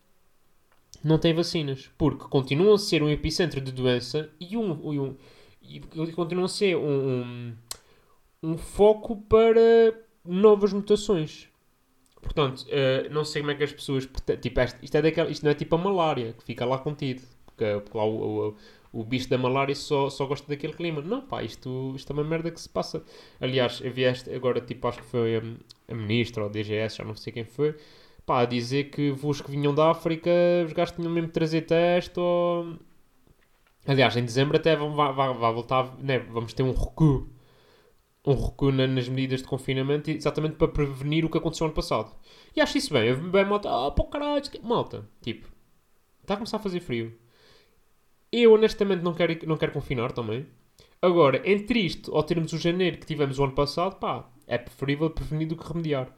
não 1.04 1.18
têm 1.18 1.34
vacinas, 1.34 1.90
porque 1.96 2.24
continuam 2.24 2.74
a 2.74 2.78
ser 2.78 3.02
um 3.02 3.08
epicentro 3.08 3.60
de 3.60 3.70
doença 3.70 4.30
e 4.40 4.56
um, 4.56 4.92
e 4.92 4.98
um 4.98 5.16
e 5.64 5.80
continuam 6.12 6.46
a 6.46 6.48
ser 6.48 6.76
um, 6.76 7.22
um, 7.22 7.56
um 8.42 8.58
foco 8.58 9.16
para 9.16 9.60
novas 10.24 10.72
mutações. 10.72 11.48
Portanto, 12.22 12.60
uh, 12.62 13.12
não 13.12 13.24
sei 13.24 13.42
como 13.42 13.50
é 13.50 13.54
que 13.56 13.64
as 13.64 13.72
pessoas. 13.72 14.08
Tipo, 14.40 14.60
isto, 14.82 14.96
é 14.96 15.02
daquela, 15.02 15.30
isto 15.30 15.42
não 15.42 15.50
é 15.50 15.54
tipo 15.54 15.74
a 15.74 15.78
malária, 15.78 16.32
que 16.32 16.44
fica 16.44 16.64
lá 16.64 16.78
contido. 16.78 17.22
Porque, 17.44 17.64
porque 17.82 17.98
lá 17.98 18.04
o, 18.04 18.48
o, 18.48 18.56
o 18.92 19.04
bicho 19.04 19.28
da 19.28 19.36
malária 19.36 19.74
só, 19.74 20.08
só 20.08 20.26
gosta 20.26 20.46
daquele 20.48 20.72
clima. 20.72 21.00
Não, 21.02 21.22
pá, 21.22 21.42
isto, 21.42 21.92
isto 21.96 22.10
é 22.10 22.14
uma 22.14 22.24
merda 22.24 22.50
que 22.50 22.60
se 22.60 22.68
passa. 22.68 23.02
Aliás, 23.40 23.80
este, 23.82 24.34
agora, 24.34 24.60
tipo, 24.60 24.86
acho 24.86 25.00
que 25.00 25.06
foi 25.06 25.36
a, 25.36 25.42
a 25.92 25.94
ministra 25.94 26.44
ou 26.44 26.48
a 26.48 26.52
DGS, 26.52 26.96
já 26.98 27.04
não 27.04 27.16
sei 27.16 27.32
quem 27.32 27.44
foi, 27.44 27.74
pá, 28.26 28.40
a 28.42 28.44
dizer 28.46 28.84
que 28.90 29.10
voos 29.10 29.40
que 29.40 29.50
vinham 29.50 29.74
da 29.74 29.90
África, 29.90 30.30
os 30.64 30.72
gajos 30.72 30.94
tinham 30.94 31.10
mesmo 31.12 31.28
de 31.28 31.32
trazer 31.32 31.62
teste 31.62 32.18
ou... 32.20 32.76
Aliás, 33.86 34.16
em 34.16 34.24
dezembro 34.24 34.56
até 34.56 34.76
vai 34.76 35.52
voltar, 35.52 35.96
né, 35.98 36.20
vamos 36.20 36.52
ter 36.52 36.62
um 36.62 36.72
recuo. 36.72 37.28
Um 38.24 38.34
recuo 38.34 38.70
na, 38.70 38.86
nas 38.86 39.08
medidas 39.08 39.42
de 39.42 39.48
confinamento 39.48 40.10
exatamente 40.10 40.56
para 40.56 40.68
prevenir 40.68 41.24
o 41.24 41.30
que 41.30 41.38
aconteceu 41.38 41.66
ano 41.66 41.74
passado. 41.74 42.14
E 42.54 42.60
acho 42.60 42.78
isso 42.78 42.92
bem. 42.92 43.08
Eu 43.08 43.16
bem 43.16 43.44
malta, 43.44 43.68
ah, 43.68 43.90
pô 43.90 44.04
caralho, 44.04 44.42
malta, 44.62 45.08
tipo, 45.20 45.48
está 46.20 46.34
a 46.34 46.36
começar 46.36 46.58
a 46.58 46.60
fazer 46.60 46.80
frio. 46.80 47.18
Eu 48.30 48.52
honestamente 48.54 49.02
não 49.02 49.14
quero, 49.14 49.46
não 49.46 49.56
quero 49.56 49.72
confinar 49.72 50.12
também. 50.12 50.46
Agora, 51.02 51.42
entre 51.50 51.80
isto 51.80 52.14
ou 52.14 52.22
termos 52.22 52.52
o 52.52 52.58
janeiro 52.58 52.98
que 52.98 53.06
tivemos 53.06 53.38
o 53.38 53.44
ano 53.44 53.54
passado, 53.54 53.96
pá, 53.98 54.30
é 54.46 54.56
preferível 54.56 55.10
prevenir 55.10 55.48
do 55.48 55.56
que 55.56 55.66
remediar. 55.66 56.14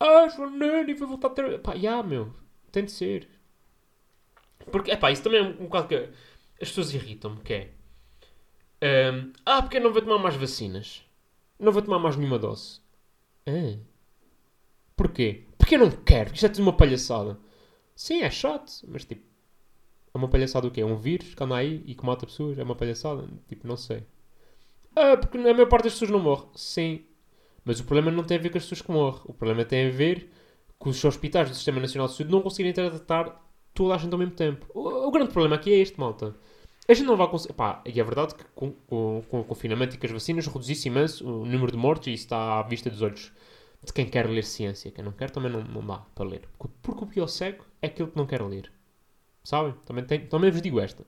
Ah, 0.00 0.28
janeiro 0.28 0.90
e 0.90 0.94
vai 0.94 1.08
voltar 1.08 1.28
a 1.28 1.30
ter. 1.30 1.60
Pá, 1.60 1.72
já, 1.74 1.78
yeah, 1.78 2.02
meu, 2.02 2.34
tem 2.72 2.84
de 2.84 2.92
ser. 2.92 3.28
Porque, 4.70 4.90
é 4.90 4.96
pá, 4.96 5.12
isso 5.12 5.22
também 5.22 5.40
é 5.40 5.42
um, 5.42 5.50
um 5.50 5.64
bocado 5.66 5.88
que 5.88 5.94
as 6.60 6.68
pessoas 6.68 6.92
irritam-me, 6.92 7.40
que 7.42 7.54
é. 7.54 7.70
Um, 9.12 9.32
ah, 9.46 9.62
porque 9.62 9.80
não 9.80 9.92
vou 9.92 10.02
tomar 10.02 10.18
mais 10.18 10.34
vacinas. 10.36 11.03
Não 11.64 11.72
vou 11.72 11.82
tomar 11.82 11.98
mais 11.98 12.16
nenhuma 12.16 12.38
dose. 12.38 12.80
Ah. 13.46 13.78
Porquê? 14.96 15.44
Porque 15.58 15.76
eu 15.76 15.78
não 15.80 15.90
quero. 15.90 16.34
Isto 16.34 16.46
é 16.46 16.48
tudo 16.50 16.62
uma 16.62 16.76
palhaçada. 16.76 17.38
Sim, 17.96 18.22
é 18.22 18.30
chato, 18.30 18.70
mas 18.88 19.04
tipo. 19.04 19.24
É 20.14 20.18
uma 20.18 20.28
palhaçada 20.28 20.66
o 20.66 20.70
quê? 20.70 20.82
É 20.82 20.86
um 20.86 20.96
vírus 20.96 21.34
que 21.34 21.42
anda 21.42 21.56
aí 21.56 21.82
e 21.86 21.94
que 21.94 22.04
mata 22.04 22.26
pessoas? 22.26 22.58
É 22.58 22.62
uma 22.62 22.76
palhaçada? 22.76 23.26
Tipo, 23.48 23.66
não 23.66 23.76
sei. 23.76 24.04
Ah, 24.94 25.16
porque 25.16 25.38
a 25.38 25.40
maior 25.40 25.68
parte 25.68 25.84
das 25.84 25.94
pessoas 25.94 26.10
não 26.10 26.20
morre. 26.20 26.46
Sim. 26.54 27.04
Mas 27.64 27.80
o 27.80 27.84
problema 27.84 28.10
não 28.10 28.24
tem 28.24 28.36
a 28.36 28.40
ver 28.40 28.50
com 28.50 28.58
as 28.58 28.64
pessoas 28.64 28.82
que 28.82 28.92
morrem. 28.92 29.22
O 29.24 29.34
problema 29.34 29.64
tem 29.64 29.88
a 29.88 29.90
ver 29.90 30.30
com 30.78 30.90
os 30.90 31.04
hospitais 31.04 31.48
do 31.48 31.56
Sistema 31.56 31.80
Nacional 31.80 32.08
de 32.08 32.14
Saúde 32.14 32.30
não 32.30 32.42
conseguirem 32.42 32.72
tratar 32.74 33.42
toda 33.72 33.94
a 33.94 33.98
gente 33.98 34.12
ao 34.12 34.18
mesmo 34.18 34.34
tempo. 34.34 34.66
O, 34.74 35.08
o 35.08 35.10
grande 35.10 35.32
problema 35.32 35.56
aqui 35.56 35.72
é 35.72 35.78
este, 35.78 35.98
malta. 35.98 36.36
A 36.88 36.94
gente 36.94 37.06
não 37.06 37.16
vai 37.16 37.28
conseguir. 37.28 37.54
Pá, 37.54 37.82
e 37.86 37.98
é 38.00 38.04
verdade 38.04 38.34
que 38.34 38.44
com, 38.54 38.72
com, 38.86 39.22
com 39.28 39.40
o 39.40 39.44
confinamento 39.44 39.94
e 39.94 39.98
com 39.98 40.06
as 40.06 40.12
vacinas 40.12 40.46
reduzisse 40.46 40.88
imenso 40.88 41.26
o 41.26 41.44
número 41.46 41.72
de 41.72 41.78
mortes 41.78 42.08
e 42.08 42.12
isso 42.14 42.24
está 42.24 42.58
à 42.58 42.62
vista 42.62 42.90
dos 42.90 43.00
olhos 43.02 43.32
de 43.84 43.92
quem 43.92 44.06
quer 44.06 44.28
ler 44.28 44.44
ciência. 44.44 44.90
Quem 44.90 45.04
não 45.04 45.12
quer 45.12 45.30
também 45.30 45.50
não, 45.50 45.62
não 45.64 45.86
dá 45.86 45.98
para 46.14 46.26
ler. 46.28 46.48
Porque, 46.82 47.04
o 47.04 47.06
pior 47.06 47.26
cego 47.26 47.64
é 47.82 47.86
aquele 47.86 48.10
que 48.10 48.16
não 48.16 48.26
quer 48.26 48.42
ler. 48.42 48.70
Sabem? 49.44 49.74
Também, 49.86 50.04
tem, 50.04 50.26
também 50.26 50.50
vos 50.50 50.62
digo 50.62 50.80
esta. 50.80 51.04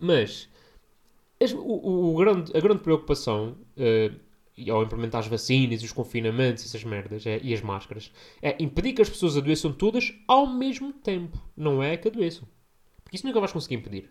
Mas 0.00 0.48
as- 1.40 1.52
o, 1.54 1.58
o- 2.12 2.16
grande, 2.16 2.56
a 2.56 2.60
grande 2.60 2.82
preocupação 2.82 3.56
e 4.56 4.70
ao 4.70 4.82
implementar 4.82 5.20
as 5.20 5.28
vacinas 5.28 5.82
os 5.82 5.92
confinamentos 5.92 6.64
essas 6.64 6.82
merdas 6.84 7.24
é- 7.26 7.40
e 7.42 7.54
as 7.54 7.60
máscaras 7.60 8.12
é 8.42 8.56
impedir 8.62 8.92
que 8.92 9.02
as 9.02 9.08
pessoas 9.08 9.36
adoeçam 9.36 9.72
todas 9.72 10.12
ao 10.26 10.46
mesmo 10.46 10.92
tempo. 10.92 11.38
Não 11.56 11.82
é 11.82 11.96
que 11.96 12.08
adoeçam. 12.08 12.46
Porque 13.04 13.16
isso 13.16 13.26
nunca 13.26 13.40
vais 13.40 13.52
conseguir 13.52 13.76
impedir. 13.76 14.10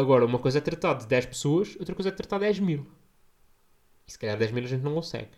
Agora, 0.00 0.24
uma 0.30 0.38
coisa 0.38 0.58
é 0.58 0.60
tratar 0.60 0.94
de 0.94 1.06
10 1.06 1.26
pessoas, 1.26 1.76
outra 1.80 1.94
coisa 1.94 2.08
é 2.10 2.12
tratar 2.12 2.38
de 2.38 2.44
10 2.46 2.58
mil. 2.60 2.86
E 4.06 4.10
se 4.12 4.18
calhar 4.18 4.36
10 4.36 4.50
mil 4.52 4.64
a 4.64 4.66
gente 4.66 4.82
não 4.82 4.94
consegue. 4.94 5.30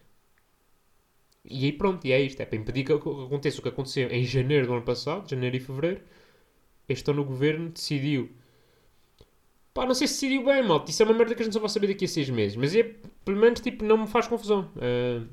E 1.44 1.64
aí 1.66 1.72
pronto, 1.72 2.06
e 2.06 2.12
é 2.12 2.20
isto. 2.20 2.40
É 2.40 2.46
para 2.46 2.56
impedir 2.58 2.84
que 2.84 2.92
ac- 2.92 3.06
aconteça 3.26 3.58
o 3.58 3.62
que 3.62 3.68
aconteceu 3.68 4.08
em 4.10 4.24
janeiro 4.24 4.66
do 4.66 4.72
ano 4.74 4.82
passado, 4.82 5.28
janeiro 5.28 5.56
e 5.56 5.60
fevereiro. 5.60 6.00
Este 6.88 7.10
ano 7.10 7.22
o 7.22 7.26
governo 7.26 7.70
decidiu. 7.70 8.30
Pá, 9.72 9.86
não 9.86 9.94
sei 9.94 10.06
se 10.08 10.14
decidiu 10.14 10.44
bem, 10.44 10.62
mal. 10.66 10.84
Isso 10.88 11.02
é 11.02 11.06
uma 11.06 11.14
merda 11.14 11.34
que 11.34 11.42
a 11.42 11.44
gente 11.44 11.52
só 11.54 11.60
vai 11.60 11.68
saber 11.68 11.86
daqui 11.88 12.04
a 12.04 12.08
6 12.08 12.28
meses. 12.30 12.56
Mas 12.56 12.74
é, 12.74 12.82
pelo 13.24 13.38
menos, 13.38 13.60
tipo, 13.60 13.84
não 13.84 13.98
me 13.98 14.06
faz 14.06 14.26
confusão. 14.26 14.70
Ah, 14.76 15.26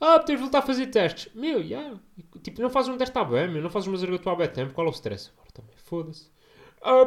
ah, 0.00 0.18
tens 0.20 0.36
de 0.36 0.42
voltar 0.42 0.58
a 0.60 0.62
fazer 0.62 0.86
testes. 0.88 1.32
Meu, 1.34 1.62
já. 1.62 1.98
Tipo, 2.42 2.60
não 2.62 2.70
fazes 2.70 2.88
um 2.90 2.96
teste 2.96 3.16
à 3.18 3.24
bem. 3.24 3.48
Não 3.60 3.70
fazes 3.70 3.88
uma 3.88 3.96
zargatua 3.96 4.32
à 4.32 4.36
bem 4.36 4.48
tempo. 4.48 4.74
Qual 4.74 4.86
é 4.86 4.90
o 4.90 4.92
stress? 4.92 5.30
Agora 5.34 5.50
também, 5.52 5.76
foda-se. 5.76 6.30
Ah, 6.82 7.04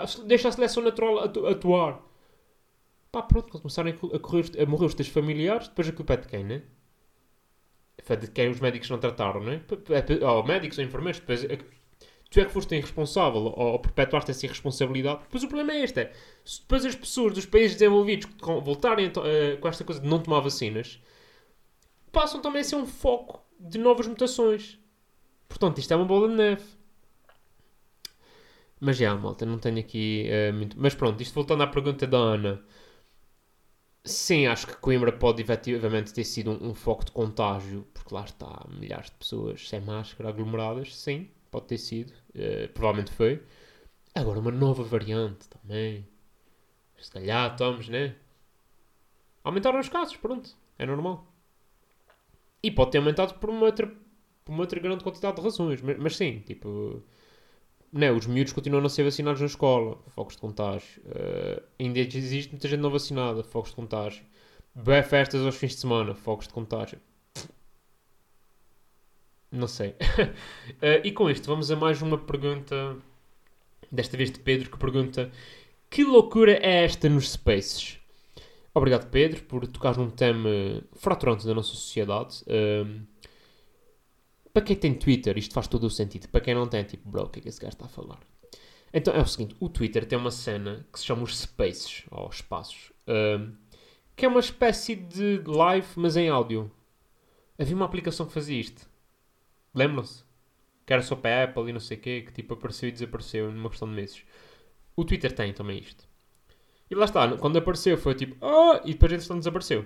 ah, 0.00 0.04
deixa 0.26 0.48
a 0.48 0.52
seleção 0.52 0.82
natural 0.82 1.18
atu- 1.20 1.46
atuar. 1.46 2.00
Pá, 3.10 3.22
pronto, 3.22 3.50
quando 3.50 3.62
começarem 3.62 3.94
a 3.94 3.96
co- 3.96 4.14
a, 4.14 4.18
correr, 4.18 4.44
a 4.60 4.66
morrer 4.66 4.84
os 4.86 4.94
teus 4.94 5.08
familiares, 5.08 5.68
depois 5.68 5.88
a 5.88 5.92
culpa 5.92 6.12
é 6.14 6.16
de 6.18 6.28
quem, 6.28 6.44
né? 6.44 6.62
Foi 8.02 8.16
de 8.16 8.28
quem 8.28 8.50
os 8.50 8.60
médicos 8.60 8.90
não 8.90 8.98
trataram, 8.98 9.40
né? 9.42 9.62
É 10.20 10.26
Ou 10.26 10.44
médicos 10.44 10.78
ou 10.78 10.84
enfermeiros, 10.84 11.20
depois 11.20 11.44
é 11.44 11.56
tu 12.30 12.40
é 12.40 12.44
que 12.46 12.52
foste 12.52 12.74
irresponsável 12.76 13.42
ou, 13.56 13.78
perpetuaste 13.78 14.30
essa 14.32 14.46
irresponsabilidade. 14.46 15.20
Depois 15.22 15.44
o 15.44 15.48
problema 15.48 15.72
é 15.74 15.84
este: 15.84 16.00
é, 16.00 16.12
se 16.44 16.60
depois 16.62 16.84
as 16.84 16.96
pessoas 16.96 17.34
dos 17.34 17.46
países 17.46 17.74
desenvolvidos 17.78 18.28
voltarem 18.62 19.06
eh, 19.24 19.56
com 19.60 19.68
esta 19.68 19.84
coisa 19.84 20.00
de 20.00 20.08
não 20.08 20.20
tomar 20.20 20.40
vacinas, 20.40 21.00
passam 22.12 22.40
também 22.40 22.60
a 22.60 22.64
ser 22.64 22.76
um 22.76 22.86
foco 22.86 23.42
de 23.58 23.78
novas 23.78 24.06
mutações. 24.06 24.78
Portanto, 25.48 25.78
isto 25.78 25.92
é 25.92 25.96
uma 25.96 26.04
bola 26.06 26.28
de 26.28 26.34
neve. 26.36 26.64
Mas 28.84 28.96
já, 28.98 29.14
malta, 29.16 29.44
não 29.46 29.58
tenho 29.58 29.78
aqui 29.80 30.26
eh, 30.28 30.52
muito. 30.52 30.76
Mas 30.78 30.94
pronto, 30.94 31.20
isto 31.22 31.34
voltando 31.34 31.62
à 31.62 31.66
pergunta 31.66 32.06
da 32.06 32.18
Ana. 32.18 32.62
Sim, 34.06 34.46
acho 34.46 34.66
que 34.66 34.76
Coimbra 34.76 35.12
pode 35.12 35.42
efetivamente 35.42 36.12
ter 36.12 36.24
sido 36.24 36.50
um, 36.52 36.70
um 36.70 36.74
foco 36.74 37.04
de 37.04 37.12
contágio, 37.12 37.86
porque 37.94 38.14
lá 38.14 38.24
está 38.24 38.66
milhares 38.68 39.06
de 39.10 39.16
pessoas 39.16 39.66
sem 39.68 39.80
máscara 39.80 40.28
aglomeradas. 40.28 40.94
Sim, 40.96 41.28
pode 41.50 41.66
ter 41.66 41.78
sido. 41.78 42.12
eh, 42.34 42.68
provavelmente 42.68 43.12
foi. 43.12 43.42
Agora, 44.14 44.40
uma 44.40 44.50
nova 44.52 44.84
variante 44.84 45.48
também. 45.48 46.06
Se 46.98 47.10
calhar 47.12 47.52
estamos, 47.52 47.88
né? 47.88 48.16
Aumentaram 49.44 49.78
os 49.78 49.88
casos, 49.88 50.16
pronto. 50.16 50.50
É 50.76 50.84
normal. 50.84 51.32
E 52.62 52.70
pode 52.70 52.92
ter 52.92 52.98
aumentado 52.98 53.34
por 53.38 53.50
uma 53.50 53.66
outra, 53.66 53.86
por 54.44 54.52
uma 54.52 54.60
outra 54.62 54.80
grande 54.80 55.04
quantidade 55.04 55.36
de 55.36 55.42
razões. 55.42 55.80
Mas, 55.82 55.98
mas 55.98 56.16
sim, 56.16 56.40
tipo. 56.40 57.02
Né, 57.94 58.10
os 58.10 58.26
miúdos 58.26 58.52
continuam 58.52 58.80
a 58.80 58.82
não 58.82 58.88
ser 58.88 59.04
vacinados 59.04 59.40
na 59.40 59.46
escola, 59.46 59.96
focos 60.08 60.34
de 60.34 60.40
contágio. 60.40 61.00
Eh, 61.06 61.62
ainda 61.78 62.00
existe 62.00 62.50
muita 62.50 62.66
gente 62.66 62.80
não 62.80 62.90
vacinada, 62.90 63.44
focos 63.44 63.70
de 63.70 63.76
contágio. 63.76 64.24
Bem 64.74 65.00
festas 65.04 65.40
aos 65.46 65.54
fins 65.54 65.74
de 65.74 65.80
semana, 65.82 66.12
focos 66.12 66.48
de 66.48 66.52
contágio. 66.52 66.98
Não 69.50 69.68
sei. 69.68 69.94
Eh, 70.82 71.02
e 71.04 71.12
com 71.12 71.30
isto, 71.30 71.46
vamos 71.46 71.70
a 71.70 71.76
mais 71.76 72.02
uma 72.02 72.18
pergunta. 72.18 72.96
Desta 73.92 74.16
vez 74.16 74.32
de 74.32 74.40
Pedro, 74.40 74.70
que 74.70 74.78
pergunta: 74.78 75.30
Que 75.88 76.02
loucura 76.02 76.52
é 76.52 76.84
esta 76.84 77.08
nos 77.08 77.30
Spaces? 77.30 77.98
Obrigado, 78.74 79.08
Pedro, 79.08 79.42
por 79.44 79.64
tocar 79.68 79.96
num 79.96 80.10
tema 80.10 80.50
fraturante 80.94 81.46
da 81.46 81.54
nossa 81.54 81.68
sociedade. 81.70 82.42
Ehm, 82.48 83.02
para 84.54 84.62
quem 84.62 84.76
tem 84.76 84.94
Twitter, 84.94 85.36
isto 85.36 85.52
faz 85.52 85.66
todo 85.66 85.84
o 85.84 85.90
sentido. 85.90 86.28
Para 86.28 86.40
quem 86.40 86.54
não 86.54 86.68
tem, 86.68 86.84
tipo, 86.84 87.08
bro, 87.08 87.24
o 87.24 87.28
que 87.28 87.40
é 87.40 87.42
que 87.42 87.48
esse 87.48 87.60
gajo 87.60 87.74
está 87.74 87.86
a 87.86 87.88
falar? 87.88 88.20
Então 88.92 89.12
é 89.12 89.20
o 89.20 89.26
seguinte: 89.26 89.56
o 89.58 89.68
Twitter 89.68 90.06
tem 90.06 90.16
uma 90.16 90.30
cena 90.30 90.86
que 90.92 90.98
se 91.00 91.04
chama 91.04 91.24
os 91.24 91.36
Spaces, 91.36 92.04
ou 92.08 92.28
espaços, 92.28 92.92
ehm, 93.08 93.50
que 94.14 94.24
é 94.24 94.28
uma 94.28 94.38
espécie 94.38 94.94
de 94.94 95.42
live, 95.44 95.88
mas 95.96 96.16
em 96.16 96.28
áudio. 96.28 96.70
Havia 97.58 97.74
uma 97.74 97.84
aplicação 97.84 98.26
que 98.26 98.32
fazia 98.32 98.60
isto. 98.60 98.88
Lembram-se? 99.74 100.22
Que 100.86 100.92
era 100.92 101.02
só 101.02 101.16
para 101.16 101.40
a 101.40 101.44
Apple 101.44 101.70
e 101.70 101.72
não 101.72 101.80
sei 101.80 101.96
o 101.96 102.00
quê, 102.00 102.22
que 102.22 102.32
tipo 102.32 102.54
apareceu 102.54 102.88
e 102.88 102.92
desapareceu 102.92 103.50
numa 103.50 103.70
questão 103.70 103.88
de 103.88 103.94
meses. 103.94 104.22
O 104.94 105.04
Twitter 105.04 105.32
tem 105.32 105.52
também 105.52 105.78
isto. 105.78 106.08
E 106.90 106.94
lá 106.94 107.06
está, 107.06 107.36
quando 107.38 107.56
apareceu 107.58 107.96
foi 107.98 108.14
tipo, 108.14 108.36
ah, 108.44 108.80
e 108.84 108.92
depois 108.92 109.12
entretanto 109.12 109.38
desapareceu. 109.38 109.80
O 109.80 109.84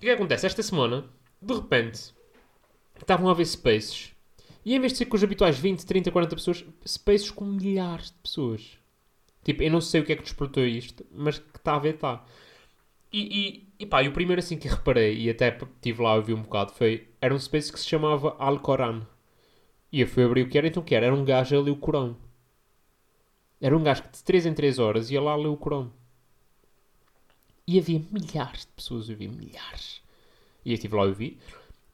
que 0.00 0.06
é 0.06 0.10
que 0.10 0.10
acontece? 0.10 0.46
Esta 0.46 0.62
semana, 0.62 1.08
de 1.40 1.54
repente, 1.54 2.14
estavam 3.02 3.28
a 3.28 3.34
ver 3.34 3.46
spaces. 3.46 4.12
E 4.64 4.74
em 4.74 4.80
vez 4.80 4.92
de 4.92 4.98
ser 4.98 5.06
com 5.06 5.16
os 5.16 5.24
habituais 5.24 5.58
20, 5.58 5.84
30, 5.84 6.10
40 6.10 6.36
pessoas, 6.36 6.64
spaces 6.86 7.30
com 7.30 7.44
milhares 7.44 8.06
de 8.06 8.16
pessoas. 8.22 8.78
Tipo, 9.44 9.62
eu 9.62 9.70
não 9.72 9.80
sei 9.80 10.00
o 10.00 10.04
que 10.04 10.12
é 10.12 10.16
que 10.16 10.22
despertou 10.22 10.64
isto, 10.64 11.04
mas 11.12 11.38
que 11.38 11.56
está 11.56 11.74
a 11.74 11.78
ver, 11.78 11.94
está. 11.94 12.24
E, 13.12 13.20
e, 13.20 13.68
e 13.80 13.86
pá, 13.86 14.02
e 14.02 14.08
o 14.08 14.12
primeiro 14.12 14.40
assim 14.40 14.56
que 14.56 14.68
reparei, 14.68 15.18
e 15.18 15.30
até 15.30 15.48
estive 15.56 16.02
lá 16.02 16.10
a 16.10 16.14
ouvir 16.14 16.34
um 16.34 16.42
bocado, 16.42 16.72
foi, 16.72 17.08
era 17.20 17.34
um 17.34 17.38
space 17.38 17.72
que 17.72 17.80
se 17.80 17.88
chamava 17.88 18.36
Al-Coran. 18.38 19.02
E 19.92 20.00
eu 20.00 20.06
fui 20.06 20.24
abrir 20.24 20.42
o 20.42 20.48
que 20.48 20.56
era, 20.56 20.66
então 20.66 20.82
o 20.82 20.86
que 20.86 20.94
era? 20.94 21.06
Era 21.06 21.14
um 21.14 21.24
gajo 21.24 21.54
a 21.54 21.60
ler 21.60 21.70
o 21.70 21.76
Corão. 21.76 22.16
Era 23.60 23.76
um 23.76 23.82
gajo 23.82 24.02
que 24.02 24.12
de 24.12 24.24
3 24.24 24.46
em 24.46 24.54
3 24.54 24.78
horas 24.78 25.10
ia 25.10 25.20
lá 25.20 25.36
ler 25.36 25.48
o 25.48 25.56
Corão. 25.56 25.92
E 27.66 27.78
havia 27.78 28.02
milhares 28.10 28.62
de 28.62 28.72
pessoas 28.72 29.08
a 29.08 29.12
ouvir, 29.12 29.28
milhares. 29.28 30.00
E 30.64 30.70
eu 30.70 30.74
estive 30.74 30.96
lá 30.96 31.02
a 31.02 31.06
ouvir. 31.06 31.38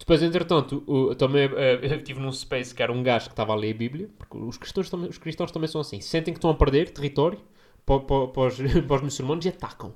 Depois, 0.08 0.22
entretanto, 0.22 0.82
o- 0.86 1.14
também 1.14 1.42
eh, 1.54 1.80
eu 1.84 1.96
estive 1.98 2.18
num 2.18 2.32
space 2.32 2.74
que 2.74 2.82
era 2.82 2.90
um 2.90 3.02
gajo 3.02 3.26
que 3.26 3.32
estava 3.34 3.52
a 3.52 3.56
ler 3.56 3.74
a 3.74 3.78
Bíblia, 3.78 4.08
porque 4.16 4.38
os 4.38 4.56
cristãos 4.56 4.88
também, 4.88 5.10
os 5.10 5.18
cristãos 5.18 5.52
também 5.52 5.68
são 5.68 5.82
assim. 5.82 6.00
Sentem 6.00 6.32
que 6.32 6.38
estão 6.38 6.50
a 6.50 6.54
perder 6.54 6.90
território 6.90 7.38
para, 7.84 7.96
os, 8.96 9.02
muçulmanos 9.02 9.44
e 9.44 9.50
atacam. 9.50 9.94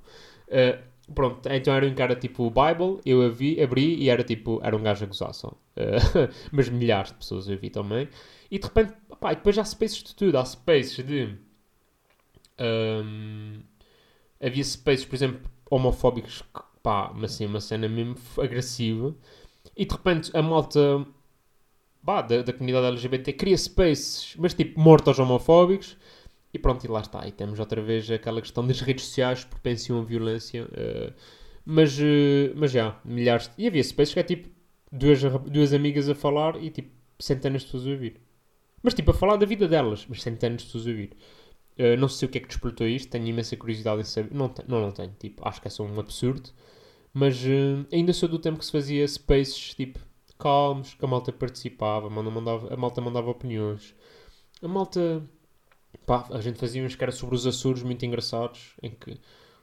Eh, 0.48 0.78
pronto, 1.14 1.48
então 1.50 1.72
era 1.74 1.86
um 1.86 1.94
cara 1.94 2.14
tipo 2.14 2.50
Bible, 2.50 3.00
eu 3.06 3.22
a 3.22 3.28
vi, 3.30 3.58
abri 3.62 3.94
e 4.02 4.10
era 4.10 4.22
tipo, 4.22 4.60
era 4.62 4.76
um 4.76 4.82
gajo 4.82 5.04
a 5.04 5.06
gozar 5.08 5.32
só. 5.32 5.54
Eh, 5.76 5.96
mas 6.52 6.68
milhares 6.68 7.10
de 7.10 7.16
pessoas 7.16 7.48
eu 7.48 7.56
vi 7.58 7.70
também. 7.70 8.06
E 8.50 8.58
de 8.58 8.66
repente, 8.66 8.92
pá, 9.18 9.32
e 9.32 9.36
depois 9.36 9.56
há 9.58 9.64
spaces 9.64 10.02
de 10.02 10.14
tudo. 10.14 10.36
Há 10.36 10.44
spaces 10.44 11.02
de. 11.06 11.38
Ahm, 12.58 13.62
havia 14.40 14.64
spaces, 14.64 15.04
por 15.04 15.14
exemplo, 15.16 15.50
homofóbicos, 15.70 16.42
pá, 16.82 17.12
mas 17.14 17.34
assim, 17.34 17.46
uma 17.46 17.60
cena 17.60 17.88
mesmo 17.88 18.16
agressiva. 18.38 19.14
E 19.76 19.84
de 19.84 19.92
repente 19.94 20.36
a 20.36 20.42
malta 20.42 21.06
pá, 22.04 22.22
da, 22.22 22.42
da 22.42 22.52
comunidade 22.52 22.86
LGBT 22.86 23.32
cria 23.32 23.56
spaces, 23.56 24.34
mas 24.38 24.54
tipo, 24.54 24.78
mortos 24.80 25.18
homofóbicos. 25.18 25.96
E 26.54 26.58
pronto, 26.58 26.84
e 26.84 26.88
lá 26.88 27.00
está. 27.00 27.26
E 27.26 27.32
temos 27.32 27.58
outra 27.58 27.80
vez 27.80 28.10
aquela 28.10 28.40
questão 28.40 28.66
das 28.66 28.80
redes 28.80 29.06
sociais, 29.06 29.44
propensão 29.44 30.00
à 30.00 30.04
violência. 30.04 30.68
eh, 30.74 31.12
mas, 31.64 31.98
eh, 32.00 32.52
mas 32.56 32.72
já, 32.72 33.00
milhares. 33.04 33.50
E 33.56 33.66
havia 33.66 33.82
spaces 33.82 34.14
que 34.14 34.20
é 34.20 34.22
tipo 34.22 34.48
duas, 34.90 35.20
duas 35.50 35.72
amigas 35.72 36.08
a 36.08 36.14
falar 36.14 36.62
e 36.62 36.70
tipo 36.70 36.90
centenas 37.18 37.62
de 37.62 37.68
pessoas 37.68 37.86
a 37.86 37.90
ouvir. 37.90 38.20
Mas 38.82 38.94
tipo, 38.94 39.10
a 39.12 39.14
falar 39.14 39.36
da 39.36 39.46
vida 39.46 39.68
delas, 39.68 40.06
mas 40.08 40.22
centenas 40.22 40.60
de 40.62 40.66
pessoas 40.66 40.86
a 40.86 40.90
ouvir. 40.90 41.16
Uh, 41.78 41.96
não 41.98 42.08
sei 42.08 42.28
o 42.28 42.30
que 42.30 42.38
é 42.38 42.40
que 42.40 42.48
despertou 42.48 42.86
isto, 42.86 43.10
tenho 43.10 43.26
imensa 43.26 43.56
curiosidade 43.56 44.00
em 44.02 44.04
saber. 44.04 44.34
Não, 44.34 44.52
não, 44.68 44.80
não 44.82 44.90
tenho, 44.92 45.14
tipo, 45.18 45.46
acho 45.48 45.60
que 45.60 45.68
é 45.68 45.70
só 45.70 45.84
um 45.84 45.98
absurdo. 46.00 46.50
Mas 47.12 47.42
uh, 47.44 47.86
ainda 47.92 48.12
sou 48.12 48.28
do 48.28 48.38
tempo 48.38 48.58
que 48.58 48.64
se 48.64 48.72
fazia 48.72 49.06
spaces, 49.06 49.74
tipo, 49.74 49.98
calmos, 50.38 50.94
que 50.94 51.04
a 51.04 51.08
malta 51.08 51.32
participava, 51.32 52.06
a 52.06 52.10
malta 52.10 52.30
mandava, 52.30 52.74
a 52.74 52.76
malta 52.76 53.00
mandava 53.00 53.30
opiniões. 53.30 53.94
A 54.62 54.68
malta, 54.68 55.22
pá, 56.06 56.26
a 56.30 56.40
gente 56.40 56.58
fazia 56.58 56.82
uns 56.82 56.94
que 56.94 57.02
era 57.04 57.12
sobre 57.12 57.34
os 57.34 57.46
Açores 57.46 57.82
muito 57.82 58.04
engraçados, 58.04 58.74
em 58.82 58.90
que 58.90 59.20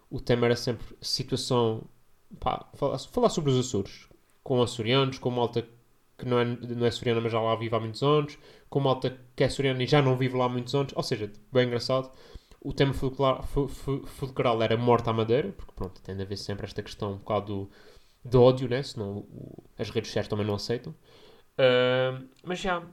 o 0.10 0.22
tema 0.22 0.46
era 0.46 0.56
sempre 0.56 0.86
situação, 1.02 1.84
pá, 2.40 2.70
falar, 2.76 3.00
falar 3.00 3.30
sobre 3.30 3.52
os 3.52 3.60
Açores, 3.60 4.08
com 4.44 4.62
açorianos, 4.62 5.18
com 5.18 5.30
malta 5.30 5.68
que 6.18 6.26
não 6.26 6.40
é, 6.40 6.46
não 6.46 6.86
é 6.86 6.90
açoriana, 6.90 7.22
mas 7.22 7.32
já 7.32 7.42
lá 7.42 7.56
vive 7.56 7.76
há 7.76 7.80
muitos 7.80 8.04
anos, 8.04 8.38
com 8.70 8.80
malta 8.80 9.18
que 9.36 9.44
é 9.44 9.48
açoriana 9.48 9.82
e 9.82 9.88
já 9.88 10.02
não 10.02 10.18
vive 10.18 10.36
lá 10.38 10.46
há 10.46 10.50
muitos 10.50 10.76
anos, 10.76 10.94
ou 10.96 11.04
seja, 11.04 11.32
bem 11.52 11.66
engraçado. 11.66 12.12
O 12.62 12.74
tema 12.74 12.94
folcloral 12.94 14.62
era 14.62 14.76
morta 14.78 15.12
à 15.12 15.14
madeira, 15.14 15.52
porque 15.54 15.72
pronto, 15.74 16.02
tem 16.02 16.16
de 16.16 16.22
haver 16.24 16.38
sempre 16.38 16.66
esta 16.66 16.84
questão 16.84 17.14
um 17.14 17.18
bocado 17.18 17.46
do- 17.66 17.70
de 18.30 18.38
ódio, 18.38 18.68
né? 18.70 18.84
senão 18.84 19.20
o- 19.20 19.64
as 19.78 19.90
redes 19.90 20.10
sociais 20.10 20.28
também 20.28 20.46
não 20.46 20.56
aceitam. 20.56 20.94
Uh, 21.58 22.28
mas 22.44 22.60
já. 22.60 22.84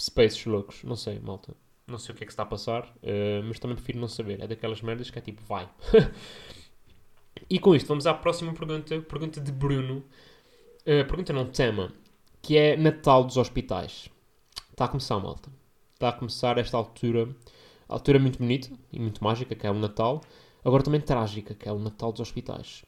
Spaces 0.00 0.44
loucos. 0.46 0.82
Não 0.84 0.96
sei, 0.96 1.18
malta. 1.20 1.54
Não 1.86 1.98
sei 1.98 2.14
o 2.14 2.18
que 2.18 2.24
é 2.24 2.26
que 2.26 2.32
está 2.32 2.42
a 2.44 2.46
passar. 2.46 2.84
Uh, 3.02 3.42
mas 3.44 3.58
também 3.58 3.76
prefiro 3.76 3.98
não 3.98 4.08
saber. 4.08 4.40
É 4.40 4.46
daquelas 4.46 4.80
merdas 4.82 5.10
que 5.10 5.18
é 5.18 5.22
tipo, 5.22 5.42
vai. 5.44 5.68
e 7.48 7.58
com 7.58 7.74
isto, 7.74 7.86
vamos 7.88 8.06
à 8.06 8.14
próxima 8.14 8.52
pergunta. 8.52 9.00
Pergunta 9.02 9.40
de 9.40 9.52
Bruno. 9.52 9.98
Uh, 10.80 11.06
pergunta 11.06 11.32
não, 11.32 11.46
tema. 11.46 11.92
Que 12.40 12.56
é 12.56 12.76
Natal 12.76 13.24
dos 13.24 13.36
Hospitais. 13.36 14.08
Está 14.70 14.86
a 14.86 14.88
começar, 14.88 15.18
malta. 15.20 15.50
Está 15.94 16.08
a 16.08 16.12
começar 16.12 16.58
esta 16.58 16.76
altura. 16.76 17.28
Altura 17.92 18.18
muito 18.18 18.38
bonita 18.38 18.70
e 18.92 18.98
muito 18.98 19.22
mágica, 19.22 19.54
que 19.54 19.66
é 19.66 19.70
o 19.70 19.74
Natal. 19.74 20.22
Agora 20.64 20.82
também 20.82 21.00
trágica, 21.00 21.54
que 21.54 21.68
é 21.68 21.72
o 21.72 21.78
Natal 21.78 22.12
dos 22.12 22.20
Hospitais. 22.20 22.84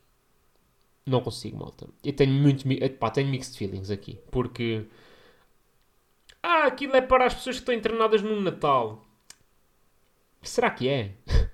Não 1.06 1.20
consigo, 1.20 1.58
malta. 1.58 1.86
Eu 2.02 2.12
tenho 2.14 2.32
muito. 2.32 2.64
Pá, 2.98 3.10
tenho 3.10 3.28
mixed 3.28 3.56
feelings 3.56 3.90
aqui. 3.90 4.18
Porque. 4.30 4.86
Ah, 6.42 6.66
aquilo 6.66 6.96
é 6.96 7.00
para 7.00 7.26
as 7.26 7.34
pessoas 7.34 7.56
que 7.56 7.62
estão 7.62 7.74
internadas 7.74 8.22
no 8.22 8.40
Natal. 8.40 9.04
Será 10.42 10.70
que 10.70 10.88
é? 10.88 11.14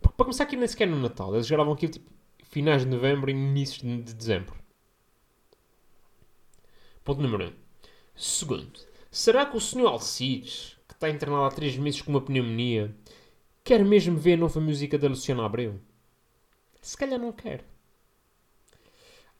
Porque 0.00 0.16
para 0.16 0.24
começar, 0.24 0.44
aquilo 0.44 0.60
nem 0.60 0.68
sequer 0.68 0.86
no 0.86 0.98
Natal. 1.00 1.34
Eles 1.34 1.48
gravavam 1.48 1.72
aquilo 1.72 1.92
tipo 1.92 2.10
finais 2.42 2.82
de 2.82 2.88
novembro 2.88 3.30
e 3.30 3.34
inícios 3.34 3.82
de 3.82 4.14
dezembro. 4.14 4.54
Ponto 7.02 7.20
número 7.20 7.44
1. 7.44 7.46
Um. 7.48 7.52
Segundo, 8.14 8.80
será 9.10 9.44
que 9.44 9.56
o 9.56 9.60
Sr. 9.60 9.86
Alcides, 9.86 10.73
está 11.04 11.10
internado 11.10 11.44
há 11.44 11.50
3 11.50 11.76
meses 11.76 12.00
com 12.00 12.10
uma 12.10 12.20
pneumonia, 12.20 12.94
quer 13.62 13.84
mesmo 13.84 14.16
ver 14.16 14.34
a 14.34 14.38
nova 14.38 14.60
música 14.60 14.98
da 14.98 15.08
Luciana 15.08 15.44
Abreu? 15.44 15.78
Se 16.80 16.96
calhar 16.96 17.18
não 17.18 17.32
quer. 17.32 17.64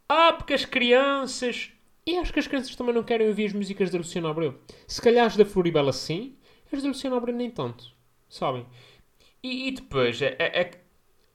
Ah, 0.08 0.34
porque 0.34 0.54
as 0.54 0.64
crianças. 0.64 1.70
E 2.06 2.18
acho 2.18 2.32
que 2.32 2.38
as 2.38 2.46
crianças 2.46 2.76
também 2.76 2.94
não 2.94 3.02
querem 3.02 3.28
ouvir 3.28 3.46
as 3.46 3.52
músicas 3.54 3.90
da 3.90 3.98
Luciana 3.98 4.30
Abreu. 4.30 4.58
Se 4.86 5.00
calhar 5.00 5.26
as 5.26 5.36
da 5.36 5.44
Floribela 5.46 5.92
sim, 5.92 6.36
as 6.70 6.82
da 6.82 6.88
Luciana 6.88 7.16
Abreu 7.16 7.34
nem 7.34 7.50
tanto. 7.50 7.92
Sabem? 8.28 8.66
E, 9.42 9.68
e 9.68 9.70
depois, 9.72 10.20
é, 10.20 10.36
é, 10.38 10.60
é, 10.60 10.70